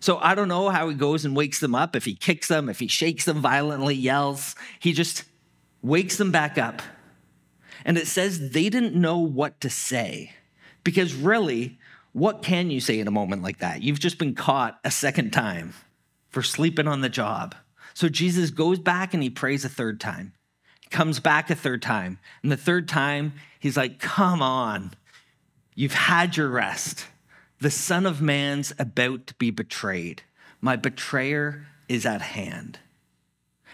So 0.00 0.18
I 0.18 0.34
don't 0.34 0.48
know 0.48 0.68
how 0.68 0.88
he 0.88 0.94
goes 0.94 1.24
and 1.24 1.34
wakes 1.34 1.58
them 1.60 1.74
up, 1.74 1.96
if 1.96 2.04
he 2.04 2.14
kicks 2.14 2.48
them, 2.48 2.68
if 2.68 2.78
he 2.80 2.86
shakes 2.86 3.24
them 3.24 3.40
violently, 3.40 3.94
yells. 3.94 4.54
He 4.78 4.92
just 4.92 5.24
wakes 5.82 6.18
them 6.18 6.32
back 6.32 6.58
up. 6.58 6.82
And 7.84 7.96
it 7.96 8.06
says 8.06 8.50
they 8.50 8.68
didn't 8.68 8.94
know 8.94 9.18
what 9.18 9.58
to 9.62 9.70
say 9.70 10.32
because, 10.84 11.14
really, 11.14 11.78
what 12.12 12.42
can 12.42 12.70
you 12.70 12.80
say 12.80 13.00
in 13.00 13.08
a 13.08 13.10
moment 13.10 13.42
like 13.42 13.58
that? 13.58 13.82
You've 13.82 14.00
just 14.00 14.18
been 14.18 14.34
caught 14.34 14.78
a 14.84 14.90
second 14.90 15.32
time 15.32 15.72
for 16.36 16.42
sleeping 16.42 16.86
on 16.86 17.00
the 17.00 17.08
job. 17.08 17.54
So 17.94 18.10
Jesus 18.10 18.50
goes 18.50 18.78
back 18.78 19.14
and 19.14 19.22
he 19.22 19.30
prays 19.30 19.64
a 19.64 19.70
third 19.70 19.98
time. 19.98 20.34
He 20.82 20.90
comes 20.90 21.18
back 21.18 21.48
a 21.48 21.54
third 21.54 21.80
time. 21.80 22.18
And 22.42 22.52
the 22.52 22.58
third 22.58 22.90
time, 22.90 23.32
he's 23.58 23.74
like, 23.74 24.00
Come 24.00 24.42
on, 24.42 24.92
you've 25.74 25.94
had 25.94 26.36
your 26.36 26.50
rest. 26.50 27.06
The 27.60 27.70
Son 27.70 28.04
of 28.04 28.20
Man's 28.20 28.74
about 28.78 29.26
to 29.28 29.34
be 29.36 29.50
betrayed. 29.50 30.24
My 30.60 30.76
betrayer 30.76 31.68
is 31.88 32.04
at 32.04 32.20
hand. 32.20 32.80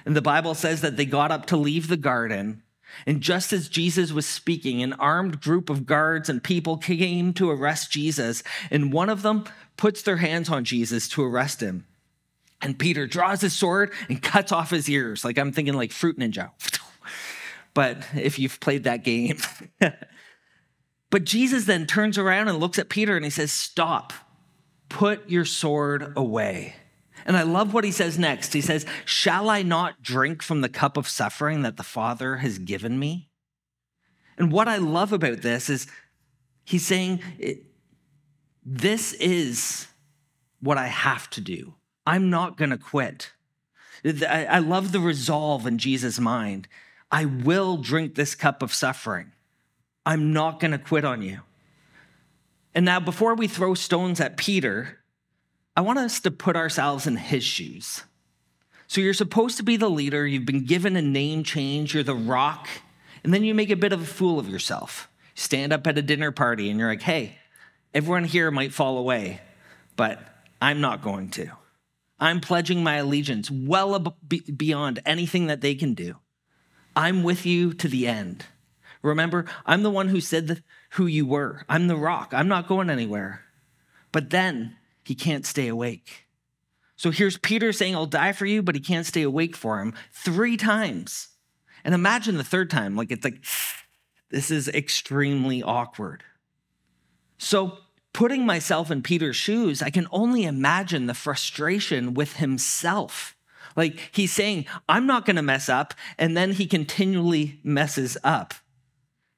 And 0.07 0.15
the 0.15 0.23
Bible 0.23 0.55
says 0.55 0.83
that 0.83 0.97
they 0.97 1.05
got 1.05 1.33
up 1.33 1.47
to 1.47 1.57
leave 1.57 1.89
the 1.89 1.97
garden. 1.97 2.63
And 3.07 3.21
just 3.21 3.53
as 3.53 3.69
Jesus 3.69 4.13
was 4.13 4.25
speaking, 4.25 4.85
an 4.85 4.93
armed 4.93 5.41
group 5.41 5.69
of 5.69 5.85
guards 5.85 6.29
and 6.29 6.45
people 6.45 6.77
came 6.77 7.35
to 7.35 7.51
arrest 7.51 7.91
Jesus. 7.91 8.45
And 8.71 8.93
one 8.93 9.09
of 9.09 9.23
them 9.23 9.47
puts 9.77 10.03
their 10.03 10.19
hands 10.19 10.49
on 10.49 10.63
Jesus 10.65 11.09
to 11.09 11.25
arrest 11.25 11.61
him. 11.61 11.87
And 12.63 12.79
Peter 12.79 13.07
draws 13.07 13.41
his 13.41 13.53
sword 13.53 13.93
and 14.09 14.23
cuts 14.23 14.53
off 14.53 14.71
his 14.71 14.89
ears. 14.89 15.25
Like 15.25 15.37
I'm 15.37 15.53
thinking 15.53 15.75
like 15.75 15.93
Fruit 15.93 16.19
Ninja. 16.19 16.51
But 17.75 18.07
if 18.15 18.39
you've 18.39 18.61
played 18.61 18.85
that 18.85 19.03
game. 19.03 19.39
but 21.11 21.25
Jesus 21.25 21.65
then 21.65 21.87
turns 21.87 22.19
around 22.19 22.49
and 22.49 22.59
looks 22.59 22.79
at 22.79 22.89
Peter 22.89 23.17
and 23.17 23.25
he 23.25 23.31
says, 23.31 23.53
Stop, 23.53 24.13
put 24.89 25.29
your 25.29 25.45
sword 25.45 26.13
away. 26.17 26.75
And 27.25 27.37
I 27.37 27.43
love 27.43 27.73
what 27.73 27.85
he 27.85 27.93
says 27.93 28.19
next. 28.19 28.53
He 28.53 28.61
says, 28.61 28.85
Shall 29.05 29.49
I 29.49 29.63
not 29.63 30.03
drink 30.03 30.43
from 30.43 30.61
the 30.61 30.69
cup 30.69 30.97
of 30.97 31.09
suffering 31.09 31.63
that 31.63 31.77
the 31.77 31.83
Father 31.83 32.37
has 32.37 32.59
given 32.59 32.99
me? 32.99 33.31
And 34.37 34.51
what 34.51 34.69
I 34.69 34.79
love 34.79 35.13
about 35.13 35.43
this 35.43 35.71
is 35.71 35.87
he's 36.65 36.87
saying, 36.87 37.21
This 38.65 39.13
is 39.15 39.87
what 40.61 40.79
I 40.79 40.89
have 40.89 41.31
to 41.31 41.41
do. 41.41 41.75
I'm 42.07 42.31
not 42.31 42.57
going 42.57 42.71
to 42.71 42.79
quit. 42.79 43.33
I 44.05 44.59
love 44.59 44.93
the 44.93 45.01
resolve 45.01 45.67
in 45.67 45.79
Jesus' 45.79 46.19
mind. 46.19 46.67
I 47.11 47.25
will 47.25 47.77
drink 47.77 48.15
this 48.15 48.35
cup 48.35 48.63
of 48.63 48.75
suffering. 48.75 49.33
I'm 50.05 50.33
not 50.33 50.59
going 50.59 50.73
to 50.73 50.79
quit 50.79 51.05
on 51.05 51.23
you. 51.23 51.41
And 52.75 52.85
now, 52.85 52.99
before 52.99 53.35
we 53.35 53.47
throw 53.47 53.75
stones 53.75 54.21
at 54.21 54.37
Peter, 54.37 54.99
I 55.77 55.83
want 55.83 55.99
us 55.99 56.21
to 56.21 56.31
put 56.31 56.57
ourselves 56.57 57.07
in 57.07 57.17
his 57.17 57.45
shoes. 57.45 58.03
So, 58.87 59.01
you're 59.01 59.15
supposed 59.15 59.59
to 59.59 59.63
be 59.63 59.77
the 59.77 59.91
leader, 59.91 60.27
you've 60.27 60.47
been 60.47 60.65
given 60.65 60.97
a 60.97 61.03
name 61.03 61.45
change, 61.45 61.95
you're 61.95 62.03
the 62.03 62.15
rock, 62.15 62.69
and 63.23 63.33
then 63.33 63.45
you 63.45 63.55
make 63.55 63.71
a 63.71 63.77
bit 63.77 63.93
of 63.93 64.03
a 64.03 64.07
fool 64.07 64.39
of 64.39 64.49
yourself. 64.49 65.09
You 65.37 65.43
stand 65.43 65.73
up 65.73 65.87
at 65.87 65.99
a 65.99 66.03
dinner 66.03 66.33
party 66.33 66.71
and 66.71 66.79
you're 66.81 66.89
like, 66.89 67.03
hey, 67.03 67.39
everyone 67.95 68.25
here 68.25 68.51
might 68.51 68.73
fall 68.73 68.99
away, 68.99 69.41
but 69.97 70.19
I'm 70.61 70.81
not 70.81 71.03
going 71.03 71.29
to. 71.31 71.51
I'm 72.23 72.41
pledging 72.41 72.85
my 72.85 72.99
allegiance 72.99 73.51
well 73.51 73.99
beyond 74.57 75.01
anything 75.05 75.49
that 75.49 75.61
they 75.61 75.75
can 75.75 75.93
do. 75.93 76.19
I'm 76.95 77.25
with 77.25 77.45
you 77.45 77.73
to 77.75 77.89
the 77.89 78.07
end. 78.07 78.47
Remember, 79.03 79.45
I'm 79.67 79.83
the 79.83 79.91
one 79.91 80.07
who 80.07 80.21
said 80.21 80.63
who 80.91 81.07
you 81.07 81.27
were. 81.27 81.65
I'm 81.69 81.89
the 81.89 81.97
rock. 81.97 82.33
I'm 82.33 82.47
not 82.47 82.69
going 82.69 82.91
anywhere. 82.91 83.43
But 84.13 84.31
then 84.31 84.77
he 85.03 85.17
can't 85.17 85.45
stay 85.45 85.67
awake. 85.67 86.29
So 86.95 87.11
here's 87.11 87.39
Peter 87.39 87.73
saying, 87.73 87.97
I'll 87.97 88.07
die 88.07 88.31
for 88.31 88.47
you, 88.47 88.63
but 88.63 88.77
he 88.77 88.81
can't 88.81 89.05
stay 89.05 89.23
awake 89.23 89.57
for 89.57 89.81
him 89.81 89.93
three 90.13 90.57
times. 90.57 91.27
And 91.85 91.93
imagine 91.93 92.37
the 92.37 92.45
third 92.45 92.71
time. 92.71 92.95
Like, 92.95 93.11
it's 93.11 93.25
like, 93.25 93.45
this 94.31 94.53
is 94.53 94.69
extremely 94.69 95.61
awkward. 95.61 96.23
So 97.37 97.79
putting 98.13 98.47
myself 98.47 98.91
in 98.91 99.03
Peter's 99.03 99.37
shoes, 99.37 99.83
I 99.83 99.91
can 99.91 100.07
only 100.11 100.45
imagine 100.45 101.07
the 101.07 101.15
frustration 101.15 102.15
with 102.15 102.35
himself. 102.35 103.37
Like 103.77 104.11
he's 104.13 104.33
saying, 104.33 104.67
I'm 104.89 105.07
not 105.07 105.25
going 105.25 105.37
to 105.37 105.43
mess 105.43 105.69
up. 105.69 105.95
And 106.19 106.37
then 106.37 106.53
he 106.53 106.67
continually 106.67 107.61
messes 107.65 108.19
up. 108.23 108.55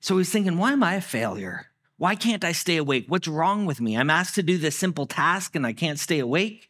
So 0.01 0.19
he's 0.19 0.31
thinking, 0.31 0.59
why 0.59 0.73
am 0.73 0.83
I 0.83 0.97
a 0.97 1.01
failure? 1.01 1.71
Why 1.97 2.15
can't 2.17 2.45
I 2.45 2.53
stay 2.53 2.77
awake? 2.77 3.07
What's 3.09 3.29
wrong 3.29 3.67
with 3.67 3.81
me? 3.81 3.97
I'm 3.97 4.11
asked 4.11 4.35
to 4.35 4.43
do 4.43 4.59
this 4.59 4.77
simple 4.77 5.07
task 5.07 5.55
and 5.55 5.67
I 5.67 5.73
can't 5.73 5.99
stay 5.99 6.19
awake. 6.19 6.69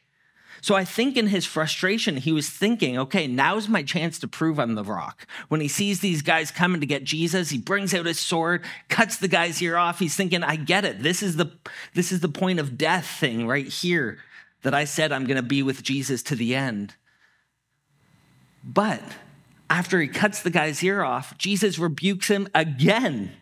So 0.65 0.75
I 0.75 0.87
think 0.87 1.19
in 1.19 1.27
his 1.27 1.45
frustration, 1.45 2.17
he 2.17 2.33
was 2.33 2.49
thinking, 2.49 2.97
okay, 2.97 3.27
now's 3.27 3.69
my 3.69 3.83
chance 3.83 4.19
to 4.21 4.27
prove 4.27 4.59
I'm 4.59 4.77
the 4.77 4.83
rock. 4.83 5.27
When 5.49 5.61
he 5.61 5.69
sees 5.69 6.01
these 6.01 6.23
guys 6.23 6.51
coming 6.51 6.81
to 6.81 6.87
get 6.87 7.05
Jesus, 7.05 7.51
he 7.51 7.59
brings 7.59 7.93
out 7.93 8.07
his 8.07 8.19
sword, 8.19 8.65
cuts 8.89 9.19
the 9.19 9.29
guy's 9.29 9.61
ear 9.61 9.77
off. 9.77 9.99
He's 9.99 10.17
thinking, 10.17 10.43
I 10.43 10.57
get 10.57 10.87
it. 10.87 11.03
This 11.03 11.23
is 11.23 11.37
the 11.37 11.53
this 11.93 12.11
is 12.13 12.21
the 12.21 12.31
point 12.31 12.61
of 12.61 12.79
death 12.79 13.05
thing 13.05 13.47
right 13.47 13.69
here 13.69 14.21
that 14.63 14.73
I 14.73 14.87
said 14.87 15.13
I'm 15.13 15.27
going 15.27 15.37
to 15.37 15.43
be 15.43 15.63
with 15.63 15.83
Jesus 15.83 16.23
to 16.23 16.35
the 16.35 16.55
end. 16.55 16.95
But 18.65 19.03
after 19.69 20.01
he 20.01 20.09
cuts 20.09 20.41
the 20.41 20.49
guy's 20.49 20.83
ear 20.83 21.03
off, 21.03 21.37
Jesus 21.37 21.79
rebukes 21.79 22.29
him 22.29 22.49
again. 22.55 23.33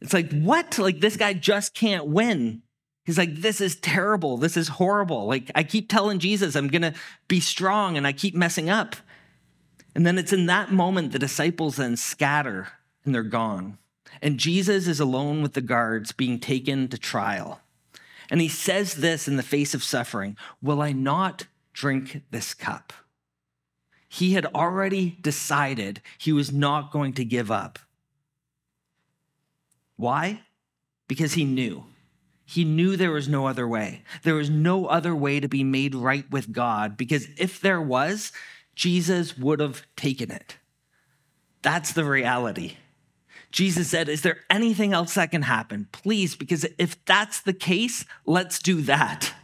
It's 0.00 0.14
like, 0.14 0.32
what? 0.32 0.78
Like, 0.78 1.00
this 1.00 1.18
guy 1.18 1.34
just 1.34 1.74
can't 1.74 2.06
win. 2.06 2.62
He's 3.08 3.16
like, 3.16 3.36
this 3.36 3.62
is 3.62 3.76
terrible. 3.76 4.36
This 4.36 4.54
is 4.54 4.68
horrible. 4.68 5.24
Like, 5.24 5.50
I 5.54 5.62
keep 5.62 5.88
telling 5.88 6.18
Jesus 6.18 6.54
I'm 6.54 6.68
going 6.68 6.82
to 6.82 6.92
be 7.26 7.40
strong 7.40 7.96
and 7.96 8.06
I 8.06 8.12
keep 8.12 8.34
messing 8.34 8.68
up. 8.68 8.96
And 9.94 10.06
then 10.06 10.18
it's 10.18 10.34
in 10.34 10.44
that 10.44 10.72
moment 10.72 11.12
the 11.12 11.18
disciples 11.18 11.76
then 11.76 11.96
scatter 11.96 12.68
and 13.06 13.14
they're 13.14 13.22
gone. 13.22 13.78
And 14.20 14.36
Jesus 14.36 14.86
is 14.86 15.00
alone 15.00 15.40
with 15.40 15.54
the 15.54 15.62
guards 15.62 16.12
being 16.12 16.38
taken 16.38 16.86
to 16.88 16.98
trial. 16.98 17.62
And 18.28 18.42
he 18.42 18.48
says 18.50 18.96
this 18.96 19.26
in 19.26 19.38
the 19.38 19.42
face 19.42 19.72
of 19.72 19.82
suffering 19.82 20.36
Will 20.60 20.82
I 20.82 20.92
not 20.92 21.46
drink 21.72 22.24
this 22.30 22.52
cup? 22.52 22.92
He 24.06 24.34
had 24.34 24.44
already 24.54 25.16
decided 25.22 26.02
he 26.18 26.34
was 26.34 26.52
not 26.52 26.92
going 26.92 27.14
to 27.14 27.24
give 27.24 27.50
up. 27.50 27.78
Why? 29.96 30.42
Because 31.08 31.32
he 31.32 31.46
knew. 31.46 31.86
He 32.50 32.64
knew 32.64 32.96
there 32.96 33.10
was 33.10 33.28
no 33.28 33.46
other 33.46 33.68
way. 33.68 34.04
There 34.22 34.34
was 34.34 34.48
no 34.48 34.86
other 34.86 35.14
way 35.14 35.38
to 35.38 35.48
be 35.48 35.62
made 35.62 35.94
right 35.94 36.24
with 36.30 36.50
God 36.50 36.96
because 36.96 37.28
if 37.36 37.60
there 37.60 37.80
was, 37.80 38.32
Jesus 38.74 39.36
would 39.36 39.60
have 39.60 39.82
taken 39.96 40.30
it. 40.30 40.56
That's 41.60 41.92
the 41.92 42.06
reality. 42.06 42.78
Jesus 43.50 43.90
said, 43.90 44.08
Is 44.08 44.22
there 44.22 44.38
anything 44.48 44.94
else 44.94 45.12
that 45.12 45.30
can 45.30 45.42
happen? 45.42 45.88
Please, 45.92 46.36
because 46.36 46.64
if 46.78 47.04
that's 47.04 47.42
the 47.42 47.52
case, 47.52 48.06
let's 48.24 48.60
do 48.60 48.80
that. 48.80 49.34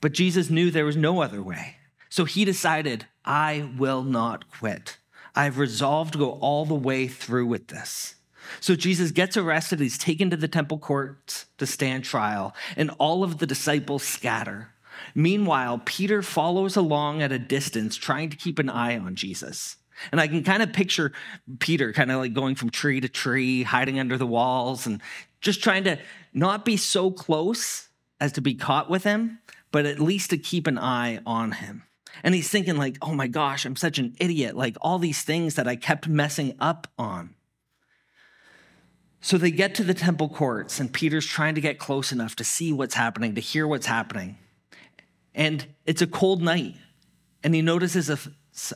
But 0.00 0.12
Jesus 0.12 0.50
knew 0.50 0.72
there 0.72 0.84
was 0.84 0.96
no 0.96 1.22
other 1.22 1.40
way. 1.40 1.76
So 2.08 2.24
he 2.24 2.44
decided, 2.44 3.06
I 3.24 3.70
will 3.78 4.02
not 4.02 4.50
quit. 4.50 4.98
I've 5.36 5.58
resolved 5.58 6.14
to 6.14 6.18
go 6.18 6.32
all 6.32 6.64
the 6.64 6.74
way 6.74 7.06
through 7.06 7.46
with 7.46 7.68
this. 7.68 8.16
So 8.60 8.74
Jesus 8.74 9.10
gets 9.10 9.36
arrested. 9.36 9.80
He's 9.80 9.98
taken 9.98 10.30
to 10.30 10.36
the 10.36 10.48
temple 10.48 10.78
courts 10.78 11.46
to 11.58 11.66
stand 11.66 12.04
trial, 12.04 12.54
and 12.76 12.90
all 12.98 13.24
of 13.24 13.38
the 13.38 13.46
disciples 13.46 14.02
scatter. 14.02 14.70
Meanwhile, 15.14 15.82
Peter 15.84 16.22
follows 16.22 16.76
along 16.76 17.22
at 17.22 17.32
a 17.32 17.38
distance, 17.38 17.96
trying 17.96 18.30
to 18.30 18.36
keep 18.36 18.58
an 18.58 18.68
eye 18.68 18.98
on 18.98 19.14
Jesus. 19.14 19.76
And 20.12 20.20
I 20.20 20.28
can 20.28 20.44
kind 20.44 20.62
of 20.62 20.72
picture 20.72 21.12
Peter 21.58 21.92
kind 21.92 22.10
of 22.10 22.18
like 22.18 22.32
going 22.32 22.54
from 22.54 22.70
tree 22.70 23.00
to 23.00 23.08
tree, 23.08 23.62
hiding 23.62 23.98
under 23.98 24.16
the 24.16 24.26
walls, 24.26 24.86
and 24.86 25.00
just 25.40 25.62
trying 25.62 25.84
to 25.84 25.98
not 26.32 26.64
be 26.64 26.76
so 26.76 27.10
close 27.10 27.88
as 28.20 28.32
to 28.32 28.40
be 28.40 28.54
caught 28.54 28.90
with 28.90 29.04
him, 29.04 29.38
but 29.70 29.86
at 29.86 30.00
least 30.00 30.30
to 30.30 30.38
keep 30.38 30.66
an 30.66 30.78
eye 30.78 31.20
on 31.26 31.52
him. 31.52 31.84
And 32.22 32.34
he's 32.34 32.48
thinking, 32.48 32.76
like, 32.76 32.96
oh 33.02 33.14
my 33.14 33.28
gosh, 33.28 33.64
I'm 33.64 33.76
such 33.76 33.98
an 33.98 34.16
idiot. 34.18 34.56
Like 34.56 34.76
all 34.80 34.98
these 34.98 35.22
things 35.22 35.54
that 35.54 35.68
I 35.68 35.76
kept 35.76 36.08
messing 36.08 36.56
up 36.58 36.88
on. 36.98 37.34
So 39.20 39.36
they 39.36 39.50
get 39.50 39.74
to 39.76 39.84
the 39.84 39.94
temple 39.94 40.28
courts, 40.28 40.78
and 40.78 40.92
Peter's 40.92 41.26
trying 41.26 41.54
to 41.56 41.60
get 41.60 41.78
close 41.78 42.12
enough 42.12 42.36
to 42.36 42.44
see 42.44 42.72
what's 42.72 42.94
happening, 42.94 43.34
to 43.34 43.40
hear 43.40 43.66
what's 43.66 43.86
happening. 43.86 44.38
And 45.34 45.66
it's 45.86 46.02
a 46.02 46.06
cold 46.06 46.40
night, 46.40 46.76
and 47.42 47.54
he 47.54 47.62
notices 47.62 48.10
a, 48.10 48.18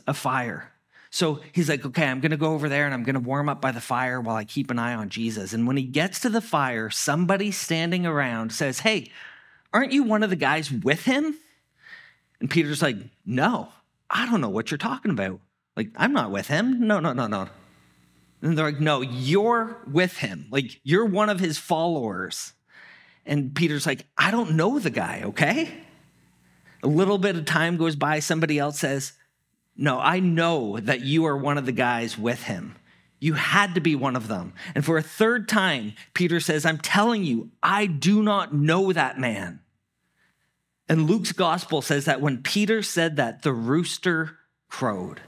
a 0.05 0.13
fire. 0.13 0.71
So 1.09 1.41
he's 1.51 1.69
like, 1.69 1.85
okay, 1.85 2.07
I'm 2.07 2.21
going 2.21 2.31
to 2.31 2.37
go 2.37 2.53
over 2.53 2.67
there 2.67 2.85
and 2.85 2.93
I'm 2.93 3.03
going 3.03 3.13
to 3.13 3.19
warm 3.19 3.47
up 3.47 3.61
by 3.61 3.71
the 3.71 3.79
fire 3.79 4.19
while 4.19 4.35
I 4.35 4.45
keep 4.45 4.71
an 4.71 4.79
eye 4.79 4.95
on 4.95 5.09
Jesus. 5.09 5.53
And 5.53 5.67
when 5.67 5.77
he 5.77 5.83
gets 5.83 6.19
to 6.21 6.29
the 6.29 6.41
fire, 6.41 6.89
somebody 6.89 7.51
standing 7.51 8.07
around 8.07 8.51
says, 8.51 8.79
hey, 8.79 9.11
aren't 9.71 9.91
you 9.91 10.01
one 10.01 10.23
of 10.23 10.31
the 10.31 10.35
guys 10.35 10.71
with 10.71 11.03
him? 11.03 11.37
And 12.39 12.49
Peter's 12.49 12.81
like, 12.81 12.97
no, 13.27 13.69
I 14.09 14.25
don't 14.25 14.41
know 14.41 14.49
what 14.49 14.71
you're 14.71 14.79
talking 14.79 15.11
about. 15.11 15.39
Like, 15.77 15.89
I'm 15.97 16.13
not 16.13 16.31
with 16.31 16.47
him. 16.47 16.87
No, 16.87 16.99
no, 16.99 17.13
no, 17.13 17.27
no. 17.27 17.47
And 18.43 18.57
they're 18.57 18.65
like, 18.65 18.81
no, 18.81 18.99
you're 18.99 19.77
with 19.89 20.17
him. 20.17 20.47
Like, 20.51 20.81
you're 20.83 21.05
one 21.05 21.29
of 21.29 21.39
his 21.39 21.57
followers. 21.57 22.51
And 23.25 23.55
Peter's 23.55 23.85
like, 23.85 24.05
I 24.17 24.31
don't 24.31 24.57
know 24.57 24.79
the 24.79 24.89
guy, 24.89 25.21
okay? 25.27 25.73
A 26.83 26.87
little 26.87 27.17
bit 27.17 27.37
of 27.37 27.45
time 27.45 27.77
goes 27.77 27.95
by, 27.95 28.19
somebody 28.19 28.59
else 28.59 28.79
says, 28.79 29.13
No, 29.77 29.97
I 29.97 30.19
know 30.19 30.77
that 30.77 30.99
you 30.99 31.25
are 31.25 31.37
one 31.37 31.57
of 31.57 31.65
the 31.65 31.71
guys 31.71 32.17
with 32.17 32.43
him. 32.43 32.75
You 33.21 33.35
had 33.35 33.75
to 33.75 33.81
be 33.81 33.95
one 33.95 34.17
of 34.17 34.27
them. 34.27 34.51
And 34.75 34.83
for 34.83 34.97
a 34.97 35.01
third 35.01 35.47
time, 35.47 35.93
Peter 36.13 36.41
says, 36.41 36.65
I'm 36.65 36.79
telling 36.79 37.23
you, 37.23 37.49
I 37.63 37.85
do 37.85 38.21
not 38.21 38.53
know 38.53 38.91
that 38.91 39.17
man. 39.17 39.61
And 40.89 41.09
Luke's 41.09 41.31
gospel 41.31 41.81
says 41.81 42.03
that 42.05 42.19
when 42.19 42.43
Peter 42.43 42.83
said 42.83 43.15
that, 43.15 43.43
the 43.43 43.53
rooster 43.53 44.37
crowed. 44.67 45.21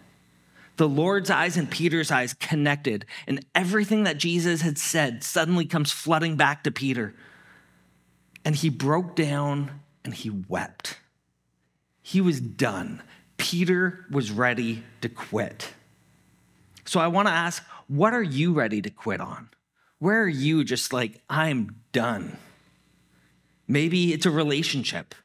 The 0.77 0.89
Lord's 0.89 1.29
eyes 1.29 1.55
and 1.57 1.69
Peter's 1.69 2.11
eyes 2.11 2.33
connected, 2.33 3.05
and 3.27 3.45
everything 3.55 4.03
that 4.03 4.17
Jesus 4.17 4.61
had 4.61 4.77
said 4.77 5.23
suddenly 5.23 5.65
comes 5.65 5.91
flooding 5.91 6.35
back 6.35 6.63
to 6.63 6.71
Peter. 6.71 7.15
And 8.43 8.55
he 8.55 8.69
broke 8.69 9.15
down 9.15 9.79
and 10.03 10.13
he 10.13 10.29
wept. 10.29 10.97
He 12.01 12.21
was 12.21 12.39
done. 12.39 13.01
Peter 13.37 14.05
was 14.11 14.31
ready 14.31 14.83
to 15.01 15.09
quit. 15.09 15.73
So 16.85 16.99
I 16.99 17.07
want 17.07 17.27
to 17.27 17.33
ask, 17.33 17.63
what 17.87 18.13
are 18.13 18.23
you 18.23 18.53
ready 18.53 18.81
to 18.81 18.89
quit 18.89 19.19
on? 19.19 19.49
Where 19.99 20.21
are 20.21 20.27
you 20.27 20.63
just 20.63 20.93
like, 20.93 21.21
I'm 21.29 21.77
done? 21.91 22.37
Maybe 23.67 24.13
it's 24.13 24.25
a 24.25 24.31
relationship. 24.31 25.15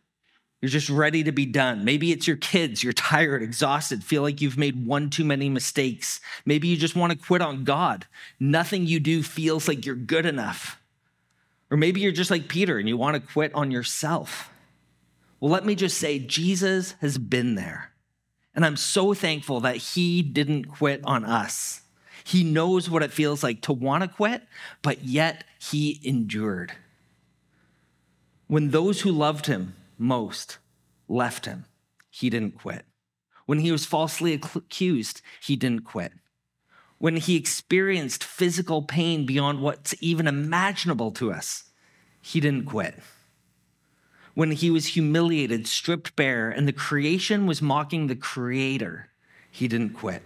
You're 0.61 0.69
just 0.69 0.91
ready 0.91 1.25
to 1.25 1.33
be 1.33 1.47
done. 1.47 1.85
Maybe 1.85 2.13
it's 2.13 2.27
your 2.27 2.37
kids. 2.37 2.85
You're 2.85 2.93
tired, 2.93 3.43
exhausted, 3.43 4.05
feel 4.05 4.23
like 4.23 4.43
you've 4.43 4.59
made 4.59 4.87
one 4.87 5.09
too 5.09 5.25
many 5.25 5.49
mistakes. 5.49 6.21
Maybe 6.45 6.69
you 6.69 6.77
just 6.77 6.97
want 6.97 7.13
to 7.13 7.19
quit 7.19 7.41
on 7.41 7.65
God. 7.65 8.07
Nothing 8.39 8.87
you 8.87 9.01
do 9.01 9.23
feels 9.23 9.67
like 9.67 9.87
you're 9.87 9.95
good 9.95 10.27
enough. 10.27 10.79
Or 11.71 11.79
maybe 11.79 12.01
you're 12.01 12.13
just 12.13 12.31
like 12.31 12.49
Peter 12.49 12.79
and 12.79 12.89
you 12.89 12.97
want 12.97 13.15
to 13.15 13.33
quit 13.33 13.55
on 13.55 13.71
yourself. 13.71 14.51
Well, 15.39 15.51
let 15.51 15.65
me 15.65 15.75
just 15.75 15.97
say, 15.97 16.19
Jesus 16.19 16.93
has 17.01 17.17
been 17.17 17.55
there. 17.55 17.93
And 18.55 18.67
I'm 18.67 18.77
so 18.77 19.15
thankful 19.15 19.61
that 19.61 19.77
he 19.77 20.21
didn't 20.21 20.67
quit 20.67 21.01
on 21.05 21.25
us. 21.25 21.83
He 22.23 22.45
knows 22.45 22.91
what 22.91 23.03
it 23.03 23.13
feels 23.13 23.43
like 23.43 23.63
to 23.63 23.73
want 23.73 24.03
to 24.03 24.09
quit, 24.09 24.43
but 24.83 25.05
yet 25.05 25.45
he 25.59 26.01
endured. 26.03 26.73
When 28.47 28.71
those 28.71 29.01
who 29.01 29.11
loved 29.11 29.47
him 29.47 29.75
most 30.01 30.59
left 31.09 31.47
him, 31.47 31.67
he 32.09 32.31
didn't 32.31 32.59
quit. 32.59 32.85
When 33.47 33.61
he 33.61 33.71
was 33.71 33.85
falsely 33.85 34.33
accused, 34.35 35.23
he 35.43 35.57
didn't 35.57 35.85
quit. 35.85 36.13
When 36.99 37.17
he 37.17 37.37
experienced 37.37 38.25
physical 38.25 38.83
pain 38.83 39.27
beyond 39.27 39.61
what's 39.61 39.95
even 40.01 40.27
imaginable 40.27 41.11
to 41.13 41.33
us, 41.33 41.65
he 42.21 42.41
didn't 42.41 42.67
quit 42.67 42.97
when 44.35 44.53
he 44.53 44.71
was 44.71 44.87
humiliated, 44.87 45.67
stripped 45.67 46.17
bare, 46.17 46.51
and 46.51 46.67
the 46.67 46.73
creation 46.73 47.47
was 47.47 47.61
mocking 47.61 48.07
the 48.07 48.17
creator, 48.17 49.09
he 49.51 49.69
didn't 49.69 49.95
quit. 49.95 50.23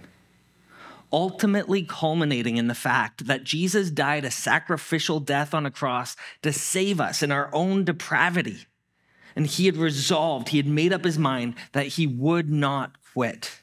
Ultimately, 1.12 1.84
culminating 1.84 2.56
in 2.56 2.66
the 2.66 2.74
fact 2.74 3.26
that 3.26 3.44
Jesus 3.44 3.90
died 3.90 4.24
a 4.24 4.30
sacrificial 4.30 5.20
death 5.20 5.54
on 5.54 5.64
a 5.64 5.70
cross 5.70 6.16
to 6.42 6.52
save 6.52 7.00
us 7.00 7.22
in 7.22 7.30
our 7.30 7.50
own 7.52 7.84
depravity. 7.84 8.66
And 9.36 9.46
he 9.46 9.66
had 9.66 9.76
resolved, 9.76 10.50
he 10.50 10.58
had 10.58 10.66
made 10.66 10.92
up 10.92 11.04
his 11.04 11.18
mind 11.18 11.54
that 11.72 11.88
he 11.88 12.06
would 12.06 12.50
not 12.50 12.96
quit. 13.12 13.60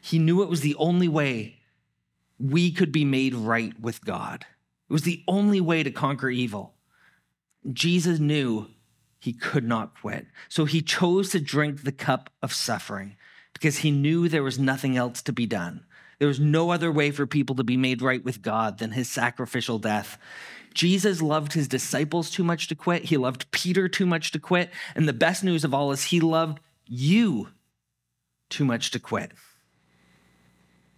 He 0.00 0.18
knew 0.18 0.42
it 0.42 0.48
was 0.48 0.62
the 0.62 0.74
only 0.76 1.08
way 1.08 1.58
we 2.38 2.72
could 2.72 2.92
be 2.92 3.04
made 3.04 3.34
right 3.34 3.78
with 3.80 4.04
God. 4.04 4.46
It 4.88 4.92
was 4.92 5.02
the 5.02 5.22
only 5.28 5.60
way 5.60 5.82
to 5.82 5.90
conquer 5.90 6.30
evil. 6.30 6.74
Jesus 7.72 8.18
knew 8.18 8.68
he 9.18 9.32
could 9.32 9.64
not 9.64 9.98
quit. 10.00 10.26
So 10.48 10.64
he 10.64 10.82
chose 10.82 11.30
to 11.30 11.40
drink 11.40 11.84
the 11.84 11.92
cup 11.92 12.30
of 12.42 12.52
suffering 12.52 13.16
because 13.52 13.78
he 13.78 13.90
knew 13.90 14.28
there 14.28 14.42
was 14.42 14.58
nothing 14.58 14.96
else 14.96 15.22
to 15.22 15.32
be 15.32 15.46
done. 15.46 15.84
There 16.18 16.28
was 16.28 16.40
no 16.40 16.70
other 16.70 16.90
way 16.90 17.10
for 17.10 17.26
people 17.26 17.54
to 17.56 17.64
be 17.64 17.76
made 17.76 18.02
right 18.02 18.24
with 18.24 18.42
God 18.42 18.78
than 18.78 18.92
his 18.92 19.08
sacrificial 19.08 19.78
death. 19.78 20.18
Jesus 20.74 21.22
loved 21.22 21.52
his 21.52 21.68
disciples 21.68 22.30
too 22.30 22.44
much 22.44 22.68
to 22.68 22.74
quit. 22.74 23.04
He 23.04 23.16
loved 23.16 23.50
Peter 23.50 23.88
too 23.88 24.06
much 24.06 24.30
to 24.32 24.38
quit. 24.38 24.70
And 24.94 25.08
the 25.08 25.12
best 25.12 25.44
news 25.44 25.64
of 25.64 25.74
all 25.74 25.92
is 25.92 26.04
he 26.04 26.20
loved 26.20 26.60
you 26.86 27.48
too 28.48 28.64
much 28.64 28.90
to 28.92 28.98
quit. 28.98 29.32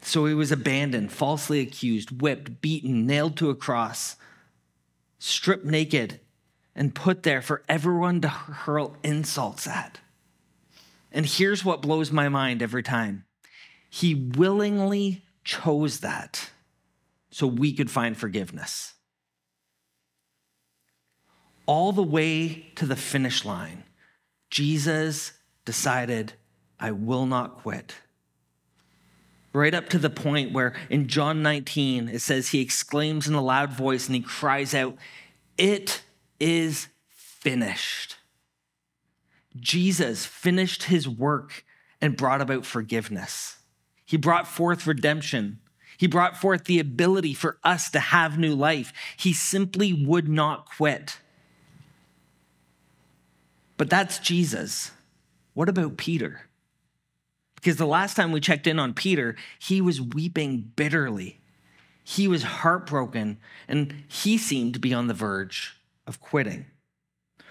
So 0.02 0.26
he 0.26 0.34
was 0.34 0.52
abandoned, 0.52 1.12
falsely 1.12 1.60
accused, 1.60 2.20
whipped, 2.20 2.60
beaten, 2.60 3.06
nailed 3.06 3.36
to 3.38 3.48
a 3.48 3.54
cross, 3.54 4.16
stripped 5.18 5.64
naked, 5.64 6.20
and 6.74 6.94
put 6.94 7.22
there 7.22 7.40
for 7.40 7.62
everyone 7.68 8.20
to 8.20 8.28
hurl 8.28 8.96
insults 9.02 9.66
at. 9.66 10.00
And 11.10 11.24
here's 11.24 11.64
what 11.64 11.80
blows 11.80 12.10
my 12.10 12.28
mind 12.28 12.60
every 12.60 12.82
time 12.82 13.24
He 13.88 14.14
willingly 14.14 15.22
chose 15.44 16.00
that 16.00 16.50
so 17.30 17.46
we 17.46 17.72
could 17.72 17.90
find 17.90 18.16
forgiveness. 18.16 18.94
All 21.66 21.92
the 21.92 22.02
way 22.02 22.70
to 22.76 22.86
the 22.86 22.96
finish 22.96 23.44
line, 23.44 23.84
Jesus 24.50 25.32
decided, 25.64 26.34
I 26.78 26.90
will 26.90 27.26
not 27.26 27.58
quit. 27.58 27.94
Right 29.52 29.74
up 29.74 29.88
to 29.90 29.98
the 29.98 30.10
point 30.10 30.52
where 30.52 30.74
in 30.90 31.06
John 31.06 31.42
19, 31.42 32.08
it 32.08 32.20
says 32.20 32.48
he 32.48 32.60
exclaims 32.60 33.28
in 33.28 33.34
a 33.34 33.42
loud 33.42 33.72
voice 33.72 34.06
and 34.06 34.16
he 34.16 34.20
cries 34.20 34.74
out, 34.74 34.96
It 35.56 36.02
is 36.40 36.88
finished. 37.08 38.16
Jesus 39.56 40.26
finished 40.26 40.84
his 40.84 41.08
work 41.08 41.64
and 42.00 42.16
brought 42.16 42.40
about 42.40 42.66
forgiveness. 42.66 43.58
He 44.04 44.16
brought 44.16 44.46
forth 44.46 44.86
redemption. 44.86 45.60
He 45.96 46.06
brought 46.06 46.36
forth 46.36 46.64
the 46.64 46.80
ability 46.80 47.34
for 47.34 47.58
us 47.62 47.90
to 47.90 48.00
have 48.00 48.38
new 48.38 48.54
life. 48.54 48.92
He 49.16 49.32
simply 49.32 49.92
would 49.92 50.28
not 50.28 50.66
quit. 50.66 51.18
But 53.76 53.90
that's 53.90 54.18
Jesus. 54.18 54.90
What 55.54 55.68
about 55.68 55.96
Peter? 55.96 56.42
Because 57.56 57.76
the 57.76 57.86
last 57.86 58.14
time 58.14 58.32
we 58.32 58.40
checked 58.40 58.66
in 58.66 58.78
on 58.78 58.94
Peter, 58.94 59.36
he 59.58 59.80
was 59.80 60.00
weeping 60.00 60.72
bitterly. 60.76 61.40
He 62.02 62.28
was 62.28 62.42
heartbroken 62.42 63.38
and 63.66 64.04
he 64.08 64.36
seemed 64.36 64.74
to 64.74 64.80
be 64.80 64.92
on 64.92 65.06
the 65.06 65.14
verge 65.14 65.80
of 66.06 66.20
quitting? 66.20 66.66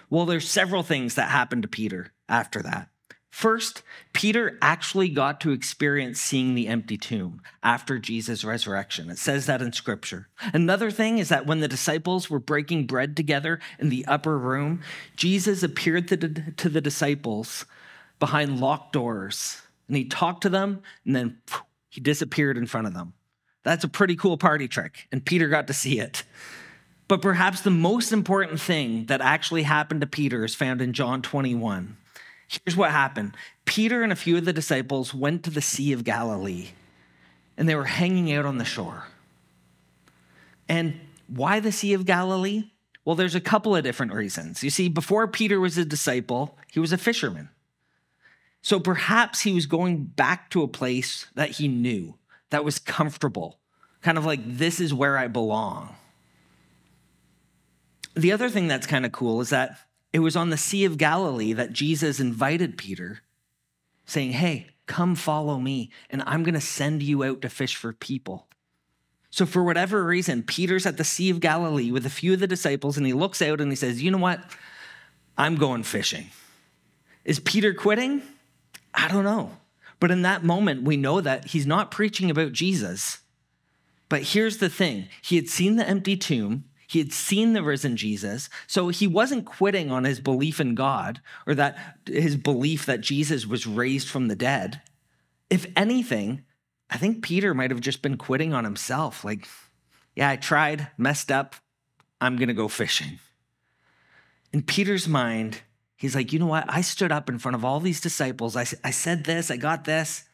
Well, 0.09 0.25
there's 0.25 0.47
several 0.47 0.83
things 0.83 1.15
that 1.15 1.31
happened 1.31 1.63
to 1.63 1.67
Peter 1.67 2.13
after 2.29 2.61
that. 2.61 2.89
First, 3.33 3.81
Peter 4.13 4.59
actually 4.61 5.09
got 5.09 5.41
to 5.41 5.53
experience 5.53 6.21
seeing 6.21 6.53
the 6.53 6.67
empty 6.67 6.97
tomb 6.97 7.41
after 7.63 7.97
Jesus' 7.97 8.45
resurrection. 8.45 9.09
It 9.09 9.17
says 9.17 9.47
that 9.47 9.59
in 9.59 9.73
scripture. 9.73 10.27
Another 10.53 10.91
thing 10.91 11.17
is 11.17 11.29
that 11.29 11.47
when 11.47 11.59
the 11.59 11.67
disciples 11.67 12.29
were 12.29 12.37
breaking 12.37 12.85
bread 12.85 13.17
together 13.17 13.59
in 13.79 13.89
the 13.89 14.05
upper 14.05 14.37
room, 14.37 14.81
Jesus 15.15 15.63
appeared 15.63 16.07
to 16.09 16.15
the, 16.15 16.79
disciples 16.79 17.65
behind 18.19 18.59
locked 18.59 18.93
doors 18.93 19.63
and 19.87 19.97
he 19.97 20.05
talked 20.05 20.43
to 20.43 20.49
them 20.49 20.83
and 21.03 21.15
then 21.15 21.41
he 21.89 21.99
disappeared 21.99 22.55
in 22.55 22.67
front 22.67 22.85
of 22.85 22.93
them. 22.93 23.13
That's 23.63 23.83
a 23.83 23.89
pretty 23.89 24.15
cool 24.15 24.37
party 24.37 24.67
trick, 24.67 25.07
and 25.11 25.25
Peter 25.25 25.47
got 25.47 25.65
to 25.67 25.73
see 25.73 25.99
it. 25.99 26.23
But 27.07 27.23
perhaps 27.23 27.61
the 27.61 27.71
most 27.71 28.11
important 28.11 28.61
thing 28.61 29.07
that 29.07 29.21
actually 29.21 29.63
happened 29.63 30.01
to 30.01 30.07
Peter 30.07 30.45
is 30.45 30.53
found 30.53 30.83
in 30.83 30.93
John 30.93 31.23
21. 31.23 31.97
Here's 32.47 32.77
what 32.77 32.91
happened 32.91 33.35
Peter 33.65 34.03
and 34.03 34.11
a 34.11 34.15
few 34.15 34.37
of 34.37 34.45
the 34.45 34.53
disciples 34.53 35.13
went 35.13 35.43
to 35.43 35.49
the 35.49 35.61
Sea 35.61 35.93
of 35.93 36.03
Galilee, 36.03 36.69
and 37.57 37.67
they 37.67 37.75
were 37.75 37.85
hanging 37.85 38.31
out 38.33 38.45
on 38.45 38.57
the 38.57 38.65
shore. 38.65 39.05
And 40.69 40.99
why 41.27 41.59
the 41.59 41.71
Sea 41.71 41.93
of 41.93 42.05
Galilee? 42.05 42.71
Well, 43.05 43.15
there's 43.15 43.35
a 43.35 43.41
couple 43.41 43.75
of 43.75 43.83
different 43.83 44.13
reasons. 44.13 44.63
You 44.63 44.69
see, 44.69 44.87
before 44.87 45.27
Peter 45.27 45.59
was 45.59 45.77
a 45.77 45.83
disciple, 45.83 46.57
he 46.71 46.79
was 46.79 46.93
a 46.93 46.97
fisherman. 46.97 47.49
So 48.61 48.79
perhaps 48.79 49.41
he 49.41 49.51
was 49.51 49.65
going 49.65 50.05
back 50.05 50.49
to 50.51 50.63
a 50.63 50.69
place 50.69 51.27
that 51.35 51.51
he 51.51 51.67
knew, 51.67 52.15
that 52.49 52.63
was 52.63 52.79
comfortable, 52.79 53.59
kind 54.01 54.17
of 54.17 54.25
like, 54.25 54.39
this 54.45 54.79
is 54.79 54.93
where 54.93 55.17
I 55.17 55.27
belong. 55.27 55.95
The 58.15 58.31
other 58.31 58.49
thing 58.49 58.67
that's 58.67 58.87
kind 58.87 59.05
of 59.05 59.11
cool 59.11 59.41
is 59.41 59.49
that 59.49 59.77
it 60.13 60.19
was 60.19 60.35
on 60.35 60.51
the 60.51 60.57
Sea 60.57 60.85
of 60.85 60.97
Galilee 60.97 61.53
that 61.53 61.73
Jesus 61.73 62.19
invited 62.19 62.77
Peter, 62.77 63.21
saying, 64.05 64.31
Hey, 64.31 64.67
come 64.85 65.15
follow 65.15 65.59
me, 65.59 65.89
and 66.09 66.23
I'm 66.25 66.43
going 66.43 66.53
to 66.53 66.61
send 66.61 67.01
you 67.03 67.23
out 67.23 67.41
to 67.41 67.49
fish 67.49 67.75
for 67.75 67.91
people. 67.91 68.47
So, 69.31 69.47
for 69.47 69.63
whatever 69.63 70.05
reason, 70.05 70.43
Peter's 70.43 70.85
at 70.85 70.97
the 70.97 71.03
Sea 71.03 71.31
of 71.31 71.39
Galilee 71.39 71.91
with 71.91 72.05
a 72.05 72.11
few 72.11 72.33
of 72.33 72.39
the 72.39 72.47
disciples, 72.47 72.97
and 72.97 73.05
he 73.07 73.13
looks 73.13 73.41
out 73.41 73.59
and 73.59 73.71
he 73.71 73.75
says, 73.75 74.03
You 74.03 74.11
know 74.11 74.19
what? 74.19 74.39
I'm 75.35 75.55
going 75.55 75.81
fishing. 75.81 76.29
Is 77.25 77.39
Peter 77.39 77.73
quitting? 77.73 78.21
I 78.93 79.07
don't 79.07 79.23
know. 79.23 79.57
But 79.99 80.11
in 80.11 80.21
that 80.21 80.43
moment, 80.43 80.83
we 80.83 80.97
know 80.97 81.21
that 81.21 81.45
he's 81.45 81.65
not 81.65 81.89
preaching 81.89 82.29
about 82.29 82.51
Jesus. 82.51 83.19
But 84.09 84.21
here's 84.21 84.57
the 84.57 84.69
thing 84.69 85.07
he 85.23 85.37
had 85.37 85.49
seen 85.49 85.77
the 85.77 85.87
empty 85.87 86.15
tomb, 86.15 86.65
he 86.87 86.99
had 86.99 87.11
seen 87.11 87.53
the 87.53 87.63
risen 87.63 87.97
Jesus. 87.97 88.49
So 88.67 88.89
he 88.89 89.07
wasn't 89.07 89.45
quitting 89.45 89.91
on 89.91 90.03
his 90.03 90.19
belief 90.19 90.59
in 90.59 90.75
God 90.75 91.21
or 91.47 91.55
that 91.55 91.77
his 92.05 92.35
belief 92.35 92.85
that 92.85 93.01
Jesus 93.01 93.45
was 93.45 93.67
raised 93.67 94.07
from 94.07 94.27
the 94.27 94.35
dead. 94.35 94.81
If 95.49 95.65
anything, 95.75 96.43
I 96.89 96.97
think 96.97 97.23
Peter 97.23 97.53
might 97.53 97.71
have 97.71 97.81
just 97.81 98.01
been 98.01 98.17
quitting 98.17 98.53
on 98.53 98.63
himself. 98.63 99.23
Like, 99.23 99.47
yeah, 100.15 100.29
I 100.29 100.35
tried, 100.35 100.89
messed 100.97 101.31
up. 101.31 101.55
I'm 102.21 102.37
to 102.37 102.53
go 102.53 102.67
fishing. 102.67 103.19
In 104.51 104.61
Peter's 104.61 105.07
mind, 105.07 105.61
He's 106.03 106.15
like, 106.15 106.33
you 106.33 106.39
know 106.39 106.47
what? 106.47 106.65
I 106.67 106.81
stood 106.81 107.13
up 107.13 107.29
in 107.29 107.39
front 107.39 107.55
of 107.55 107.63
all 107.63 107.79
these 107.79 108.01
disciples. 108.01 108.57
I, 108.57 108.65
I 108.83 108.91
said 108.91 109.23
this, 109.23 109.49
I 109.49 109.55
got 109.55 109.85
this. 109.85 110.25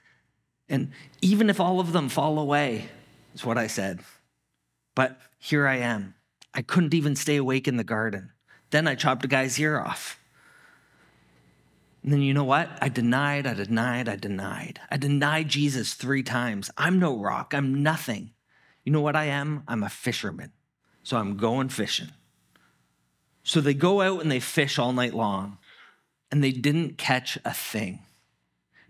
And 0.67 0.93
even 1.21 1.47
if 1.47 1.59
all 1.59 1.79
of 1.79 1.93
them 1.93 2.09
fall 2.09 2.39
away, 2.39 2.89
is 3.35 3.45
what 3.45 3.59
I 3.59 3.67
said. 3.67 3.99
But 4.95 5.21
here 5.37 5.67
I 5.67 5.75
am. 5.75 6.15
I 6.53 6.61
couldn't 6.61 6.93
even 6.93 7.15
stay 7.15 7.35
awake 7.37 7.67
in 7.67 7.77
the 7.77 7.83
garden. 7.83 8.31
Then 8.71 8.87
I 8.87 8.95
chopped 8.95 9.25
a 9.25 9.27
guy's 9.27 9.59
ear 9.59 9.79
off. 9.79 10.19
And 12.03 12.13
then 12.13 12.21
you 12.21 12.33
know 12.33 12.43
what? 12.43 12.69
I 12.81 12.89
denied, 12.89 13.45
I 13.45 13.53
denied, 13.53 14.07
I 14.07 14.15
denied. 14.15 14.79
I 14.89 14.97
denied 14.97 15.49
Jesus 15.49 15.93
three 15.93 16.23
times. 16.23 16.71
I'm 16.77 16.99
no 16.99 17.17
rock, 17.17 17.53
I'm 17.53 17.83
nothing. 17.83 18.31
You 18.83 18.91
know 18.91 19.01
what 19.01 19.15
I 19.15 19.25
am? 19.25 19.63
I'm 19.67 19.83
a 19.83 19.89
fisherman. 19.89 20.51
So 21.03 21.17
I'm 21.17 21.37
going 21.37 21.69
fishing. 21.69 22.09
So 23.43 23.61
they 23.61 23.73
go 23.73 24.01
out 24.01 24.21
and 24.21 24.31
they 24.31 24.39
fish 24.39 24.79
all 24.79 24.93
night 24.93 25.13
long, 25.13 25.57
and 26.31 26.43
they 26.43 26.51
didn't 26.51 26.97
catch 26.97 27.37
a 27.43 27.53
thing. 27.53 27.99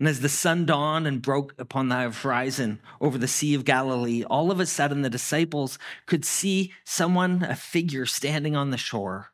And 0.00 0.08
as 0.08 0.20
the 0.20 0.30
sun 0.30 0.64
dawned 0.64 1.06
and 1.06 1.20
broke 1.20 1.54
upon 1.58 1.90
the 1.90 2.10
horizon 2.10 2.80
over 3.02 3.18
the 3.18 3.28
Sea 3.28 3.54
of 3.54 3.66
Galilee, 3.66 4.24
all 4.24 4.50
of 4.50 4.58
a 4.58 4.64
sudden 4.64 5.02
the 5.02 5.10
disciples 5.10 5.78
could 6.06 6.24
see 6.24 6.72
someone, 6.84 7.42
a 7.42 7.54
figure, 7.54 8.06
standing 8.06 8.56
on 8.56 8.70
the 8.70 8.78
shore. 8.78 9.30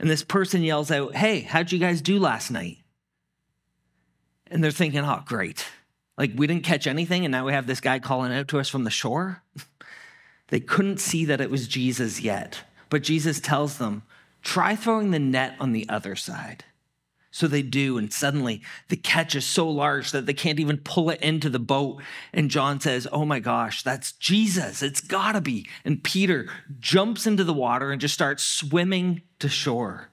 And 0.00 0.10
this 0.10 0.24
person 0.24 0.62
yells 0.62 0.90
out, 0.90 1.14
Hey, 1.14 1.42
how'd 1.42 1.70
you 1.70 1.78
guys 1.78 2.02
do 2.02 2.18
last 2.18 2.50
night? 2.50 2.78
And 4.48 4.64
they're 4.64 4.72
thinking, 4.72 5.04
Oh, 5.04 5.22
great. 5.24 5.64
Like 6.16 6.32
we 6.34 6.48
didn't 6.48 6.64
catch 6.64 6.88
anything, 6.88 7.24
and 7.24 7.30
now 7.30 7.46
we 7.46 7.52
have 7.52 7.68
this 7.68 7.80
guy 7.80 8.00
calling 8.00 8.32
out 8.32 8.48
to 8.48 8.58
us 8.58 8.68
from 8.68 8.82
the 8.82 8.90
shore. 8.90 9.44
they 10.48 10.58
couldn't 10.58 10.98
see 10.98 11.24
that 11.26 11.40
it 11.40 11.50
was 11.50 11.68
Jesus 11.68 12.20
yet. 12.20 12.64
But 12.90 13.04
Jesus 13.04 13.38
tells 13.38 13.78
them, 13.78 14.02
Try 14.42 14.74
throwing 14.74 15.12
the 15.12 15.20
net 15.20 15.54
on 15.60 15.70
the 15.70 15.88
other 15.88 16.16
side. 16.16 16.64
So 17.38 17.46
they 17.46 17.62
do, 17.62 17.98
and 17.98 18.12
suddenly 18.12 18.62
the 18.88 18.96
catch 18.96 19.36
is 19.36 19.44
so 19.44 19.70
large 19.70 20.10
that 20.10 20.26
they 20.26 20.34
can't 20.34 20.58
even 20.58 20.78
pull 20.78 21.08
it 21.08 21.22
into 21.22 21.48
the 21.48 21.60
boat. 21.60 22.02
And 22.32 22.50
John 22.50 22.80
says, 22.80 23.06
Oh 23.12 23.24
my 23.24 23.38
gosh, 23.38 23.84
that's 23.84 24.10
Jesus. 24.10 24.82
It's 24.82 25.00
gotta 25.00 25.40
be. 25.40 25.68
And 25.84 26.02
Peter 26.02 26.48
jumps 26.80 27.28
into 27.28 27.44
the 27.44 27.54
water 27.54 27.92
and 27.92 28.00
just 28.00 28.14
starts 28.14 28.42
swimming 28.42 29.22
to 29.38 29.48
shore. 29.48 30.10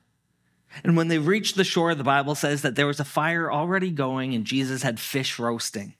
And 0.84 0.96
when 0.96 1.08
they 1.08 1.18
reached 1.18 1.56
the 1.56 1.64
shore, 1.64 1.96
the 1.96 2.04
Bible 2.04 2.36
says 2.36 2.62
that 2.62 2.76
there 2.76 2.86
was 2.86 3.00
a 3.00 3.04
fire 3.04 3.52
already 3.52 3.90
going 3.90 4.36
and 4.36 4.46
Jesus 4.46 4.84
had 4.84 5.00
fish 5.00 5.40
roasting. 5.40 5.96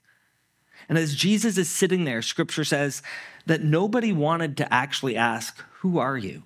And 0.88 0.96
as 0.96 1.16
Jesus 1.16 1.58
is 1.58 1.68
sitting 1.68 2.04
there, 2.04 2.22
scripture 2.22 2.62
says 2.62 3.02
that 3.46 3.64
nobody 3.64 4.12
wanted 4.12 4.56
to 4.58 4.72
actually 4.72 5.16
ask, 5.16 5.60
Who 5.80 5.98
are 5.98 6.16
you? 6.16 6.44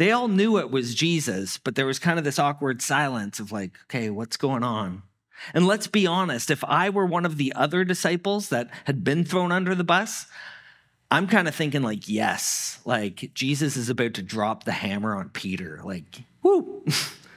They 0.00 0.12
all 0.12 0.28
knew 0.28 0.56
it 0.56 0.70
was 0.70 0.94
Jesus, 0.94 1.58
but 1.58 1.74
there 1.74 1.84
was 1.84 1.98
kind 1.98 2.18
of 2.18 2.24
this 2.24 2.38
awkward 2.38 2.80
silence 2.80 3.38
of 3.38 3.52
like, 3.52 3.72
okay, 3.84 4.08
what's 4.08 4.38
going 4.38 4.64
on? 4.64 5.02
And 5.52 5.66
let's 5.66 5.88
be 5.88 6.06
honest, 6.06 6.50
if 6.50 6.64
I 6.64 6.88
were 6.88 7.04
one 7.04 7.26
of 7.26 7.36
the 7.36 7.52
other 7.54 7.84
disciples 7.84 8.48
that 8.48 8.70
had 8.86 9.04
been 9.04 9.26
thrown 9.26 9.52
under 9.52 9.74
the 9.74 9.84
bus, 9.84 10.24
I'm 11.10 11.26
kind 11.26 11.46
of 11.46 11.54
thinking 11.54 11.82
like, 11.82 12.08
yes, 12.08 12.80
like 12.86 13.30
Jesus 13.34 13.76
is 13.76 13.90
about 13.90 14.14
to 14.14 14.22
drop 14.22 14.64
the 14.64 14.72
hammer 14.72 15.14
on 15.14 15.28
Peter. 15.28 15.82
Like, 15.84 16.22
whoo. 16.42 16.82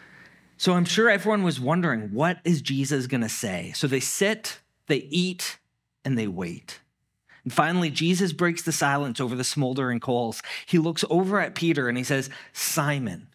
so 0.57 0.71
I'm 0.71 0.85
sure 0.85 1.09
everyone 1.09 1.43
was 1.43 1.59
wondering, 1.59 2.13
what 2.13 2.39
is 2.45 2.61
Jesus 2.61 3.07
going 3.07 3.19
to 3.19 3.27
say? 3.27 3.73
So 3.75 3.87
they 3.87 3.99
sit, 3.99 4.59
they 4.87 4.99
eat, 5.09 5.57
and 6.05 6.17
they 6.17 6.27
wait. 6.27 6.79
And 7.43 7.51
finally, 7.51 7.89
Jesus 7.89 8.33
breaks 8.33 8.61
the 8.61 8.71
silence 8.71 9.19
over 9.19 9.35
the 9.35 9.43
smoldering 9.43 9.99
coals. 9.99 10.41
He 10.65 10.77
looks 10.77 11.03
over 11.09 11.39
at 11.39 11.55
Peter 11.55 11.89
and 11.89 11.97
he 11.97 12.03
says, 12.03 12.29
Simon. 12.53 13.27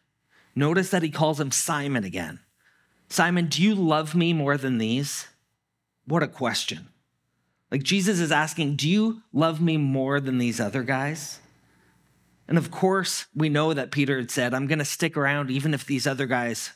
Notice 0.54 0.90
that 0.90 1.02
he 1.02 1.10
calls 1.10 1.38
him 1.38 1.50
Simon 1.50 2.04
again. 2.04 2.40
Simon, 3.08 3.46
do 3.46 3.62
you 3.62 3.74
love 3.74 4.14
me 4.14 4.32
more 4.32 4.56
than 4.56 4.78
these? 4.78 5.28
What 6.04 6.22
a 6.22 6.28
question. 6.28 6.88
Like 7.70 7.82
Jesus 7.82 8.18
is 8.18 8.32
asking, 8.32 8.76
Do 8.76 8.88
you 8.88 9.22
love 9.32 9.60
me 9.60 9.76
more 9.76 10.20
than 10.20 10.38
these 10.38 10.60
other 10.60 10.82
guys? 10.82 11.40
And 12.46 12.56
of 12.56 12.70
course, 12.70 13.26
we 13.34 13.50
know 13.50 13.74
that 13.74 13.90
Peter 13.90 14.16
had 14.16 14.30
said, 14.30 14.54
I'm 14.54 14.66
going 14.66 14.78
to 14.78 14.84
stick 14.84 15.18
around 15.18 15.50
even 15.50 15.74
if 15.74 15.84
these 15.84 16.06
other 16.06 16.26
guys 16.26 16.72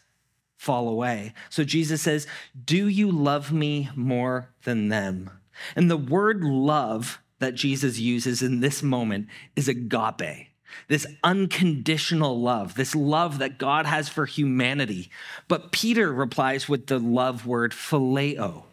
fall 0.58 0.88
away. 0.88 1.32
So 1.48 1.64
Jesus 1.64 2.02
says, 2.02 2.26
Do 2.62 2.88
you 2.88 3.10
love 3.10 3.52
me 3.52 3.88
more 3.96 4.50
than 4.64 4.88
them? 4.90 5.30
And 5.76 5.90
the 5.90 5.96
word 5.96 6.42
love 6.42 7.20
that 7.38 7.54
Jesus 7.54 7.98
uses 7.98 8.42
in 8.42 8.60
this 8.60 8.82
moment 8.82 9.28
is 9.56 9.68
agape, 9.68 10.48
this 10.88 11.06
unconditional 11.24 12.40
love, 12.40 12.74
this 12.74 12.94
love 12.94 13.38
that 13.38 13.58
God 13.58 13.84
has 13.86 14.08
for 14.08 14.26
humanity. 14.26 15.10
But 15.48 15.72
Peter 15.72 16.12
replies 16.12 16.68
with 16.68 16.86
the 16.86 16.98
love 16.98 17.46
word 17.46 17.72
phileo. 17.72 18.64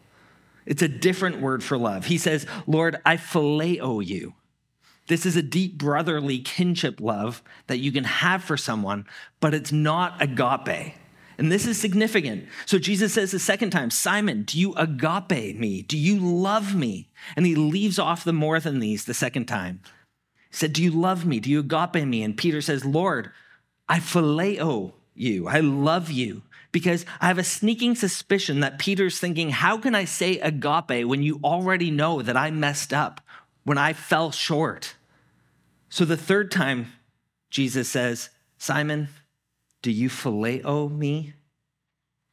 It's 0.66 0.84
a 0.84 0.88
different 0.88 1.42
word 1.42 1.64
for 1.64 1.78
love. 1.78 2.06
He 2.06 2.20
says, 2.20 2.46
Lord, 2.68 2.98
I 3.06 3.18
phileo 3.18 4.06
you. 4.06 4.36
This 5.08 5.26
is 5.26 5.36
a 5.36 5.42
deep 5.42 5.80
brotherly 5.80 6.38
kinship 6.38 7.02
love 7.02 7.42
that 7.66 7.80
you 7.80 7.92
can 7.92 8.04
have 8.04 8.44
for 8.44 8.56
someone, 8.56 9.08
but 9.40 9.56
it's 9.56 9.72
not 9.72 10.22
agape. 10.22 10.94
And 11.40 11.50
this 11.50 11.66
is 11.66 11.80
significant. 11.80 12.50
So 12.66 12.78
Jesus 12.78 13.14
says 13.14 13.32
the 13.32 13.40
second 13.40 13.70
time, 13.70 13.92
Simon, 13.92 14.44
do 14.44 14.60
you 14.60 14.74
agape 14.76 15.58
me? 15.58 15.82
Do 15.82 15.98
you 15.98 16.20
love 16.20 16.76
me? 16.76 17.08
And 17.38 17.46
he 17.46 17.56
leaves 17.56 17.98
off 17.98 18.26
the 18.26 18.34
more 18.34 18.60
than 18.60 18.80
these 18.80 19.06
the 19.06 19.14
second 19.14 19.46
time. 19.46 19.80
He 20.50 20.58
said, 20.58 20.74
Do 20.74 20.84
you 20.84 20.92
love 20.92 21.26
me? 21.26 21.40
Do 21.40 21.50
you 21.50 21.62
agape 21.62 22.06
me? 22.06 22.24
And 22.24 22.36
Peter 22.36 22.60
says, 22.60 22.84
Lord, 22.84 23.32
I 23.88 24.00
phileo 24.00 24.92
you. 25.16 25.48
I 25.48 25.62
love 25.62 26.12
you. 26.12 26.42
Because 26.74 27.06
I 27.22 27.28
have 27.28 27.38
a 27.38 27.44
sneaking 27.46 27.96
suspicion 27.96 28.60
that 28.60 28.78
Peter's 28.78 29.18
thinking, 29.18 29.52
How 29.52 29.78
can 29.78 29.96
I 29.96 30.04
say 30.04 30.40
agape 30.40 31.08
when 31.08 31.24
you 31.24 31.40
already 31.42 31.90
know 31.90 32.22
that 32.22 32.36
I 32.36 32.52
messed 32.52 32.92
up, 32.92 33.22
when 33.64 33.78
I 33.78 33.94
fell 33.94 34.32
short? 34.32 34.96
So 35.88 36.04
the 36.04 36.18
third 36.18 36.52
time, 36.52 36.92
Jesus 37.50 37.88
says, 37.88 38.30
Simon, 38.58 39.08
do 39.82 39.92
you 39.92 40.10
phileo 40.10 40.92
me? 40.92 41.34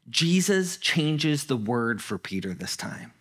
Jesus 0.09 0.76
changes 0.76 1.46
the 1.46 1.56
word 1.56 2.02
for 2.02 2.18
Peter 2.18 2.54
this 2.54 2.76
time. 2.76 3.12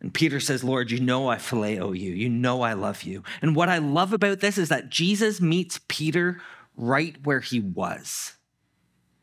And 0.00 0.12
Peter 0.12 0.40
says, 0.40 0.62
Lord, 0.62 0.90
you 0.90 1.00
know 1.00 1.28
I 1.28 1.36
phileo 1.36 1.98
you. 1.98 2.12
You 2.12 2.28
know 2.28 2.62
I 2.62 2.74
love 2.74 3.02
you. 3.02 3.22
And 3.40 3.56
what 3.56 3.68
I 3.68 3.78
love 3.78 4.12
about 4.12 4.40
this 4.40 4.58
is 4.58 4.68
that 4.68 4.90
Jesus 4.90 5.40
meets 5.40 5.80
Peter 5.88 6.40
right 6.76 7.16
where 7.24 7.40
he 7.40 7.60
was. 7.60 8.34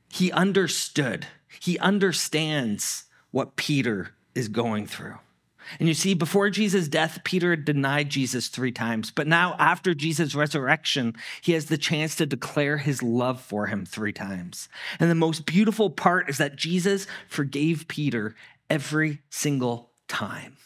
He 0.09 0.31
understood, 0.31 1.27
he 1.59 1.79
understands 1.79 3.05
what 3.31 3.55
Peter 3.55 4.11
is 4.35 4.47
going 4.47 4.87
through. 4.87 5.17
And 5.79 5.87
you 5.87 5.93
see, 5.93 6.13
before 6.13 6.49
Jesus' 6.49 6.87
death, 6.87 7.19
Peter 7.23 7.55
denied 7.55 8.09
Jesus 8.09 8.47
three 8.47 8.71
times. 8.71 9.11
But 9.11 9.27
now, 9.27 9.55
after 9.59 9.93
Jesus' 9.93 10.35
resurrection, 10.35 11.15
he 11.41 11.53
has 11.53 11.65
the 11.65 11.77
chance 11.77 12.15
to 12.15 12.25
declare 12.25 12.77
his 12.77 13.03
love 13.03 13.41
for 13.41 13.67
him 13.67 13.85
three 13.85 14.13
times. 14.13 14.69
And 14.99 15.09
the 15.09 15.15
most 15.15 15.45
beautiful 15.45 15.89
part 15.89 16.29
is 16.29 16.37
that 16.37 16.55
Jesus 16.55 17.07
forgave 17.27 17.87
Peter 17.87 18.35
every 18.69 19.21
single 19.29 19.91
time. 20.07 20.57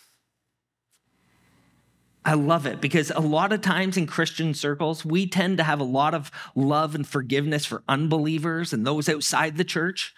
I 2.28 2.34
love 2.34 2.66
it 2.66 2.82
because 2.82 3.10
a 3.10 3.22
lot 3.22 3.54
of 3.54 3.62
times 3.62 3.96
in 3.96 4.06
Christian 4.06 4.54
circles, 4.54 5.06
we 5.06 5.28
tend 5.28 5.60
to 5.60 5.64
have 5.64 5.80
a 5.80 5.86
lot 5.86 6.14
of 6.14 6.30
love 6.56 6.94
and 6.94 7.08
forgiveness 7.08 7.66
for 7.66 7.84
unbelievers 7.88 8.74
and 8.74 8.86
those 8.86 9.08
outside 9.08 9.56
the 9.56 9.64
church, 9.64 10.14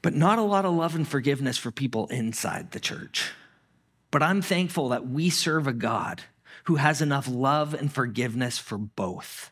but 0.00 0.14
not 0.14 0.38
a 0.38 0.42
lot 0.42 0.64
of 0.64 0.74
love 0.74 0.94
and 0.94 1.08
forgiveness 1.08 1.58
for 1.58 1.72
people 1.72 2.06
inside 2.06 2.70
the 2.70 2.78
church. 2.78 3.32
But 4.10 4.22
I'm 4.22 4.42
thankful 4.42 4.88
that 4.90 5.06
we 5.06 5.30
serve 5.30 5.66
a 5.66 5.72
God 5.72 6.22
who 6.64 6.76
has 6.76 7.00
enough 7.00 7.28
love 7.28 7.74
and 7.74 7.92
forgiveness 7.92 8.58
for 8.58 8.78
both. 8.78 9.50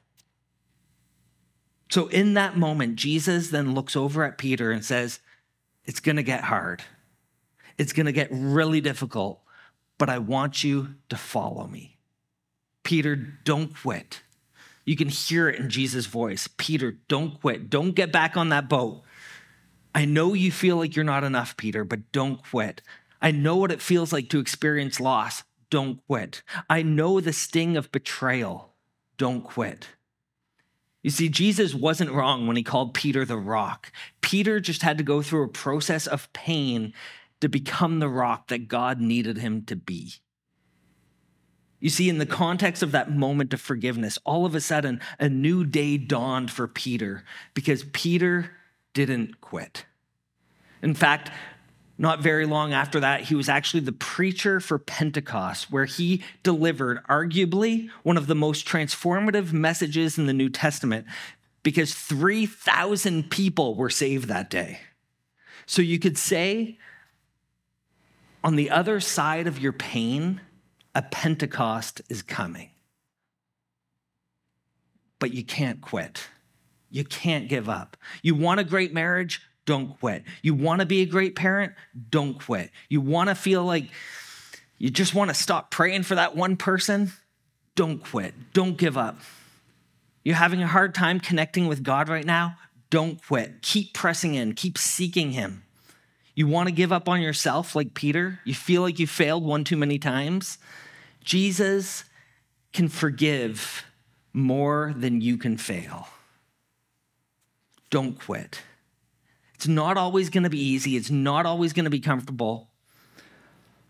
So 1.90 2.08
in 2.08 2.34
that 2.34 2.56
moment, 2.56 2.96
Jesus 2.96 3.50
then 3.50 3.74
looks 3.74 3.94
over 3.96 4.24
at 4.24 4.38
Peter 4.38 4.70
and 4.70 4.84
says, 4.84 5.20
It's 5.84 6.00
going 6.00 6.16
to 6.16 6.22
get 6.22 6.44
hard. 6.44 6.82
It's 7.78 7.92
going 7.92 8.06
to 8.06 8.12
get 8.12 8.28
really 8.30 8.80
difficult, 8.80 9.40
but 9.98 10.08
I 10.08 10.18
want 10.18 10.64
you 10.64 10.94
to 11.10 11.16
follow 11.16 11.66
me. 11.66 11.98
Peter, 12.82 13.16
don't 13.16 13.76
quit. 13.76 14.22
You 14.84 14.96
can 14.96 15.08
hear 15.08 15.48
it 15.48 15.58
in 15.58 15.68
Jesus' 15.68 16.06
voice. 16.06 16.48
Peter, 16.56 16.92
don't 17.08 17.40
quit. 17.40 17.68
Don't 17.68 17.92
get 17.92 18.12
back 18.12 18.36
on 18.36 18.48
that 18.50 18.68
boat. 18.68 19.02
I 19.94 20.04
know 20.04 20.34
you 20.34 20.52
feel 20.52 20.76
like 20.76 20.94
you're 20.94 21.04
not 21.04 21.24
enough, 21.24 21.56
Peter, 21.56 21.82
but 21.82 22.12
don't 22.12 22.42
quit. 22.42 22.82
I 23.20 23.30
know 23.30 23.56
what 23.56 23.72
it 23.72 23.82
feels 23.82 24.12
like 24.12 24.28
to 24.30 24.38
experience 24.38 25.00
loss. 25.00 25.42
Don't 25.70 26.04
quit. 26.06 26.42
I 26.70 26.82
know 26.82 27.20
the 27.20 27.32
sting 27.32 27.76
of 27.76 27.92
betrayal. 27.92 28.74
Don't 29.16 29.42
quit. 29.42 29.88
You 31.02 31.10
see, 31.10 31.28
Jesus 31.28 31.74
wasn't 31.74 32.10
wrong 32.10 32.46
when 32.46 32.56
he 32.56 32.62
called 32.62 32.94
Peter 32.94 33.24
the 33.24 33.36
rock. 33.36 33.92
Peter 34.22 34.58
just 34.58 34.82
had 34.82 34.98
to 34.98 35.04
go 35.04 35.22
through 35.22 35.44
a 35.44 35.48
process 35.48 36.06
of 36.06 36.32
pain 36.32 36.92
to 37.40 37.48
become 37.48 37.98
the 37.98 38.08
rock 38.08 38.48
that 38.48 38.68
God 38.68 39.00
needed 39.00 39.38
him 39.38 39.62
to 39.66 39.76
be. 39.76 40.14
You 41.78 41.90
see, 41.90 42.08
in 42.08 42.18
the 42.18 42.26
context 42.26 42.82
of 42.82 42.92
that 42.92 43.12
moment 43.12 43.52
of 43.52 43.60
forgiveness, 43.60 44.18
all 44.24 44.46
of 44.46 44.54
a 44.54 44.60
sudden, 44.60 45.00
a 45.20 45.28
new 45.28 45.64
day 45.64 45.98
dawned 45.98 46.50
for 46.50 46.66
Peter 46.66 47.22
because 47.54 47.84
Peter 47.92 48.52
didn't 48.94 49.40
quit. 49.40 49.84
In 50.82 50.94
fact, 50.94 51.30
not 51.98 52.20
very 52.20 52.44
long 52.44 52.72
after 52.72 53.00
that, 53.00 53.22
he 53.22 53.34
was 53.34 53.48
actually 53.48 53.80
the 53.80 53.92
preacher 53.92 54.60
for 54.60 54.78
Pentecost, 54.78 55.70
where 55.70 55.86
he 55.86 56.22
delivered 56.42 57.02
arguably 57.04 57.88
one 58.02 58.16
of 58.16 58.26
the 58.26 58.34
most 58.34 58.66
transformative 58.66 59.52
messages 59.52 60.18
in 60.18 60.26
the 60.26 60.34
New 60.34 60.50
Testament 60.50 61.06
because 61.62 61.94
3,000 61.94 63.30
people 63.30 63.74
were 63.74 63.90
saved 63.90 64.28
that 64.28 64.50
day. 64.50 64.80
So 65.64 65.82
you 65.82 65.98
could 65.98 66.16
say, 66.16 66.78
on 68.44 68.56
the 68.56 68.70
other 68.70 69.00
side 69.00 69.46
of 69.46 69.58
your 69.58 69.72
pain, 69.72 70.40
a 70.94 71.02
Pentecost 71.02 72.02
is 72.08 72.22
coming. 72.22 72.70
But 75.18 75.32
you 75.32 75.44
can't 75.44 75.80
quit. 75.80 76.28
You 76.90 77.04
can't 77.04 77.48
give 77.48 77.68
up. 77.68 77.96
You 78.22 78.34
want 78.34 78.60
a 78.60 78.64
great 78.64 78.94
marriage? 78.94 79.42
Don't 79.66 79.98
quit. 79.98 80.24
You 80.42 80.54
want 80.54 80.80
to 80.80 80.86
be 80.86 81.02
a 81.02 81.06
great 81.06 81.34
parent? 81.34 81.74
Don't 82.08 82.42
quit. 82.42 82.70
You 82.88 83.00
want 83.00 83.28
to 83.28 83.34
feel 83.34 83.64
like 83.64 83.90
you 84.78 84.90
just 84.90 85.14
want 85.14 85.28
to 85.28 85.34
stop 85.34 85.70
praying 85.70 86.04
for 86.04 86.14
that 86.14 86.36
one 86.36 86.56
person? 86.56 87.12
Don't 87.74 88.02
quit. 88.02 88.34
Don't 88.52 88.78
give 88.78 88.96
up. 88.96 89.18
You're 90.24 90.36
having 90.36 90.62
a 90.62 90.66
hard 90.66 90.94
time 90.94 91.20
connecting 91.20 91.66
with 91.66 91.82
God 91.82 92.08
right 92.08 92.24
now? 92.24 92.56
Don't 92.90 93.22
quit. 93.24 93.62
Keep 93.62 93.92
pressing 93.92 94.34
in, 94.34 94.54
keep 94.54 94.78
seeking 94.78 95.32
Him. 95.32 95.62
You 96.34 96.46
want 96.46 96.68
to 96.68 96.74
give 96.74 96.92
up 96.92 97.08
on 97.08 97.20
yourself 97.20 97.74
like 97.74 97.94
Peter? 97.94 98.40
You 98.44 98.54
feel 98.54 98.82
like 98.82 98.98
you 98.98 99.06
failed 99.06 99.44
one 99.44 99.64
too 99.64 99.76
many 99.76 99.98
times? 99.98 100.58
Jesus 101.24 102.04
can 102.72 102.88
forgive 102.88 103.84
more 104.32 104.94
than 104.96 105.20
you 105.20 105.38
can 105.38 105.56
fail. 105.56 106.08
Don't 107.90 108.18
quit. 108.18 108.60
It's 109.56 109.66
not 109.66 109.96
always 109.96 110.28
going 110.28 110.44
to 110.44 110.50
be 110.50 110.62
easy, 110.62 110.96
it's 110.96 111.10
not 111.10 111.46
always 111.46 111.72
going 111.72 111.84
to 111.84 111.90
be 111.90 111.98
comfortable. 111.98 112.68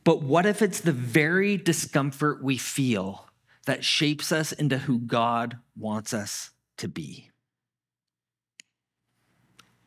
But 0.05 0.23
what 0.23 0.47
if 0.47 0.63
it's 0.63 0.81
the 0.81 0.93
very 0.93 1.57
discomfort 1.57 2.41
we 2.41 2.57
feel 2.57 3.29
that 3.65 3.85
shapes 3.85 4.31
us 4.31 4.53
into 4.53 4.79
who 4.79 5.01
God 5.01 5.59
wants 5.77 6.15
us 6.15 6.53
to 6.77 6.87
be? 6.87 7.31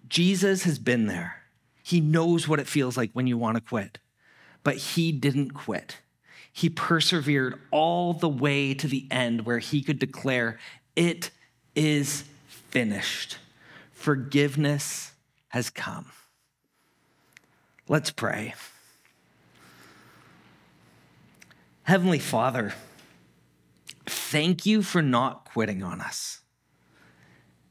Jesus 0.09 0.63
has 0.63 0.77
been 0.77 1.07
there. 1.07 1.43
He 1.81 2.01
knows 2.01 2.45
what 2.45 2.59
it 2.59 2.67
feels 2.67 2.97
like 2.97 3.11
when 3.13 3.27
you 3.27 3.37
want 3.37 3.55
to 3.55 3.61
quit, 3.61 3.99
but 4.61 4.75
he 4.75 5.13
didn't 5.13 5.51
quit. 5.51 5.99
He 6.51 6.69
persevered 6.69 7.57
all 7.71 8.11
the 8.11 8.27
way 8.27 8.73
to 8.73 8.87
the 8.87 9.07
end 9.09 9.45
where 9.45 9.59
he 9.59 9.81
could 9.81 9.99
declare, 9.99 10.59
It 10.97 11.31
is 11.73 12.25
finished. 12.47 13.37
Forgiveness 13.93 15.13
has 15.49 15.69
come. 15.69 16.11
Let's 17.87 18.11
pray. 18.11 18.53
Heavenly 21.83 22.19
Father, 22.19 22.73
thank 24.05 24.65
you 24.65 24.83
for 24.83 25.01
not 25.01 25.45
quitting 25.45 25.81
on 25.81 26.01
us. 26.01 26.41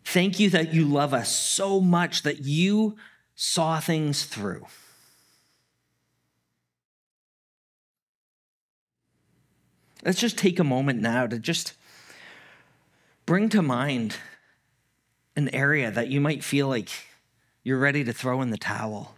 Thank 0.04 0.40
you 0.40 0.50
that 0.50 0.72
you 0.74 0.86
love 0.86 1.14
us 1.14 1.30
so 1.30 1.80
much 1.80 2.22
that 2.22 2.40
you 2.40 2.96
saw 3.34 3.78
things 3.78 4.24
through. 4.24 4.66
Let's 10.04 10.18
just 10.18 10.38
take 10.38 10.58
a 10.58 10.64
moment 10.64 11.00
now 11.00 11.26
to 11.26 11.38
just 11.38 11.74
bring 13.26 13.48
to 13.50 13.62
mind 13.62 14.16
an 15.36 15.48
area 15.54 15.90
that 15.90 16.08
you 16.08 16.20
might 16.20 16.42
feel 16.42 16.68
like 16.68 16.88
you're 17.68 17.76
ready 17.76 18.02
to 18.02 18.14
throw 18.14 18.40
in 18.40 18.48
the 18.48 18.56
towel, 18.56 19.14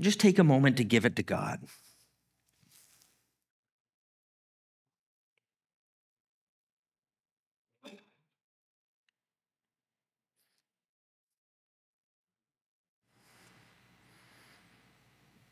just 0.00 0.18
take 0.18 0.36
a 0.36 0.42
moment 0.42 0.76
to 0.76 0.82
give 0.82 1.04
it 1.04 1.14
to 1.14 1.22
God. 1.22 1.60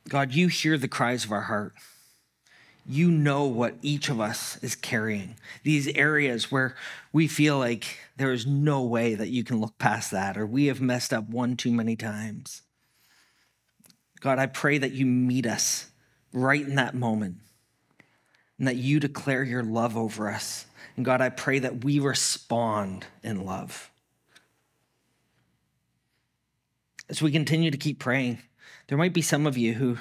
God, 0.08 0.32
you 0.32 0.48
hear 0.48 0.76
the 0.76 0.88
cries 0.88 1.24
of 1.24 1.30
our 1.30 1.42
heart 1.42 1.74
you 2.90 3.08
know 3.10 3.44
what 3.44 3.76
each 3.82 4.08
of 4.08 4.20
us 4.20 4.58
is 4.62 4.74
carrying. 4.74 5.36
These 5.62 5.86
areas 5.88 6.50
where 6.50 6.74
we 7.12 7.28
feel 7.28 7.56
like 7.56 7.98
there 8.16 8.32
is 8.32 8.46
no 8.46 8.82
way 8.82 9.14
that 9.14 9.28
you 9.28 9.44
can 9.44 9.60
look 9.60 9.78
past 9.78 10.10
that, 10.10 10.36
or 10.36 10.44
we 10.44 10.66
have 10.66 10.80
messed 10.80 11.12
up 11.12 11.28
one 11.28 11.56
too 11.56 11.72
many 11.72 11.94
times. 11.94 12.62
God, 14.20 14.40
I 14.40 14.46
pray 14.46 14.76
that 14.78 14.90
you 14.90 15.06
meet 15.06 15.46
us 15.46 15.90
right 16.32 16.60
in 16.60 16.74
that 16.74 16.94
moment 16.94 17.36
and 18.58 18.66
that 18.66 18.76
you 18.76 18.98
declare 18.98 19.44
your 19.44 19.62
love 19.62 19.96
over 19.96 20.28
us. 20.28 20.66
And 20.96 21.04
God, 21.04 21.20
I 21.20 21.28
pray 21.28 21.60
that 21.60 21.84
we 21.84 22.00
respond 22.00 23.06
in 23.22 23.46
love. 23.46 23.90
As 27.08 27.22
we 27.22 27.30
continue 27.30 27.70
to 27.70 27.78
keep 27.78 28.00
praying, 28.00 28.38
there 28.88 28.98
might 28.98 29.14
be 29.14 29.22
some 29.22 29.46
of 29.46 29.56
you 29.56 29.74
who 29.74 29.98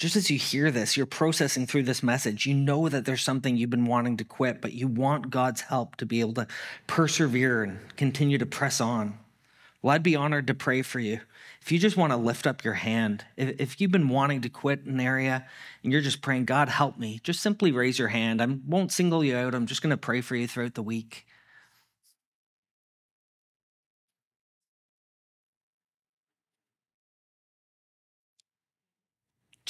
just 0.00 0.16
as 0.16 0.30
you 0.30 0.38
hear 0.38 0.70
this, 0.70 0.96
you're 0.96 1.04
processing 1.04 1.66
through 1.66 1.82
this 1.82 2.02
message, 2.02 2.46
you 2.46 2.54
know 2.54 2.88
that 2.88 3.04
there's 3.04 3.22
something 3.22 3.58
you've 3.58 3.68
been 3.68 3.84
wanting 3.84 4.16
to 4.16 4.24
quit, 4.24 4.62
but 4.62 4.72
you 4.72 4.88
want 4.88 5.28
God's 5.28 5.60
help 5.60 5.96
to 5.96 6.06
be 6.06 6.20
able 6.20 6.32
to 6.34 6.46
persevere 6.86 7.62
and 7.62 7.78
continue 7.96 8.38
to 8.38 8.46
press 8.46 8.80
on. 8.80 9.18
Well, 9.82 9.94
I'd 9.94 10.02
be 10.02 10.16
honored 10.16 10.46
to 10.46 10.54
pray 10.54 10.80
for 10.80 11.00
you. 11.00 11.20
If 11.60 11.70
you 11.70 11.78
just 11.78 11.98
want 11.98 12.14
to 12.14 12.16
lift 12.16 12.46
up 12.46 12.64
your 12.64 12.74
hand, 12.74 13.26
if 13.36 13.78
you've 13.78 13.90
been 13.90 14.08
wanting 14.08 14.40
to 14.40 14.48
quit 14.48 14.86
an 14.86 15.00
area 15.00 15.46
and 15.84 15.92
you're 15.92 16.00
just 16.00 16.22
praying, 16.22 16.46
God, 16.46 16.70
help 16.70 16.98
me, 16.98 17.20
just 17.22 17.40
simply 17.40 17.70
raise 17.70 17.98
your 17.98 18.08
hand. 18.08 18.40
I 18.40 18.46
won't 18.66 18.92
single 18.92 19.22
you 19.22 19.36
out. 19.36 19.54
I'm 19.54 19.66
just 19.66 19.82
going 19.82 19.90
to 19.90 19.98
pray 19.98 20.22
for 20.22 20.34
you 20.34 20.48
throughout 20.48 20.76
the 20.76 20.82
week. 20.82 21.26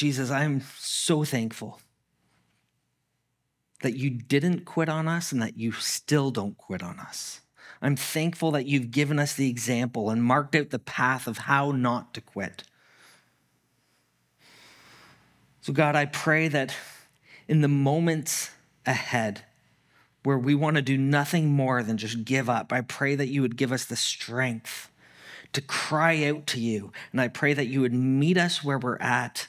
Jesus, 0.00 0.30
I'm 0.30 0.62
so 0.78 1.24
thankful 1.24 1.78
that 3.82 3.98
you 3.98 4.08
didn't 4.08 4.64
quit 4.64 4.88
on 4.88 5.06
us 5.06 5.30
and 5.30 5.42
that 5.42 5.58
you 5.58 5.72
still 5.72 6.30
don't 6.30 6.56
quit 6.56 6.82
on 6.82 6.98
us. 6.98 7.42
I'm 7.82 7.96
thankful 7.96 8.50
that 8.52 8.64
you've 8.64 8.92
given 8.92 9.18
us 9.18 9.34
the 9.34 9.50
example 9.50 10.08
and 10.08 10.24
marked 10.24 10.56
out 10.56 10.70
the 10.70 10.78
path 10.78 11.26
of 11.26 11.36
how 11.36 11.72
not 11.72 12.14
to 12.14 12.22
quit. 12.22 12.62
So, 15.60 15.74
God, 15.74 15.96
I 15.96 16.06
pray 16.06 16.48
that 16.48 16.74
in 17.46 17.60
the 17.60 17.68
moments 17.68 18.52
ahead 18.86 19.44
where 20.22 20.38
we 20.38 20.54
want 20.54 20.76
to 20.76 20.82
do 20.82 20.96
nothing 20.96 21.50
more 21.50 21.82
than 21.82 21.98
just 21.98 22.24
give 22.24 22.48
up, 22.48 22.72
I 22.72 22.80
pray 22.80 23.16
that 23.16 23.28
you 23.28 23.42
would 23.42 23.58
give 23.58 23.70
us 23.70 23.84
the 23.84 23.96
strength 23.96 24.90
to 25.52 25.60
cry 25.60 26.24
out 26.24 26.46
to 26.46 26.58
you. 26.58 26.90
And 27.12 27.20
I 27.20 27.28
pray 27.28 27.52
that 27.52 27.66
you 27.66 27.82
would 27.82 27.92
meet 27.92 28.38
us 28.38 28.64
where 28.64 28.78
we're 28.78 28.96
at 28.96 29.48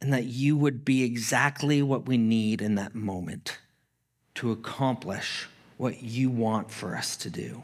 and 0.00 0.12
that 0.12 0.24
you 0.24 0.56
would 0.56 0.84
be 0.84 1.02
exactly 1.02 1.82
what 1.82 2.06
we 2.06 2.16
need 2.16 2.62
in 2.62 2.74
that 2.76 2.94
moment 2.94 3.58
to 4.34 4.50
accomplish 4.50 5.48
what 5.76 6.02
you 6.02 6.30
want 6.30 6.70
for 6.70 6.96
us 6.96 7.16
to 7.16 7.30
do. 7.30 7.62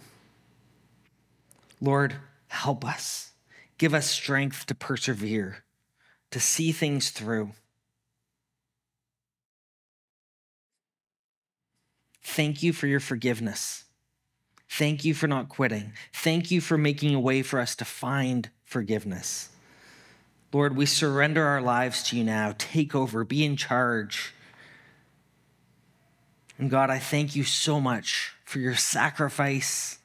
Lord, 1.81 2.17
help 2.49 2.85
us. 2.85 3.33
Give 3.79 3.95
us 3.95 4.11
strength 4.11 4.67
to 4.67 4.75
persevere, 4.75 5.65
to 6.31 6.41
see 6.41 6.73
things 6.73 7.11
through. 7.11 7.53
Thank 12.23 12.63
you 12.63 12.73
for 12.73 12.87
your 12.87 13.01
forgiveness. 13.01 13.85
Thank 14.69 15.05
you 15.05 15.15
for 15.15 15.27
not 15.27 15.49
quitting. 15.49 15.93
Thank 16.13 16.51
you 16.51 16.61
for 16.61 16.77
making 16.77 17.15
a 17.15 17.21
way 17.21 17.43
for 17.43 17.61
us 17.61 17.75
to 17.77 17.85
find 17.85 18.51
forgiveness. 18.65 19.49
Lord, 20.57 20.75
we 20.75 20.87
surrender 20.87 21.45
our 21.45 21.61
lives 21.61 22.03
to 22.05 22.17
you 22.17 22.25
now. 22.25 22.55
Take 22.57 22.95
over, 22.95 23.25
be 23.25 23.45
in 23.45 23.59
charge. 23.59 24.33
And 26.57 26.71
God, 26.71 26.89
I 26.89 26.99
thank 26.99 27.37
you 27.37 27.45
so 27.45 27.79
much 27.79 28.33
for 28.43 28.59
your 28.59 28.75
sacrifice 28.75 29.99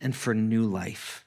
and 0.00 0.16
for 0.16 0.32
new 0.32 0.64
life. 0.64 1.26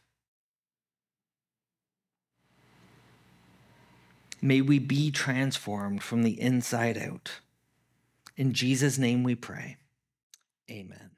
May 4.41 4.61
we 4.61 4.79
be 4.79 5.11
transformed 5.11 6.01
from 6.01 6.23
the 6.23 6.41
inside 6.41 6.97
out. 6.97 7.33
In 8.35 8.51
Jesus' 8.51 8.97
name 8.97 9.21
we 9.21 9.35
pray. 9.35 9.77
Amen. 10.71 11.11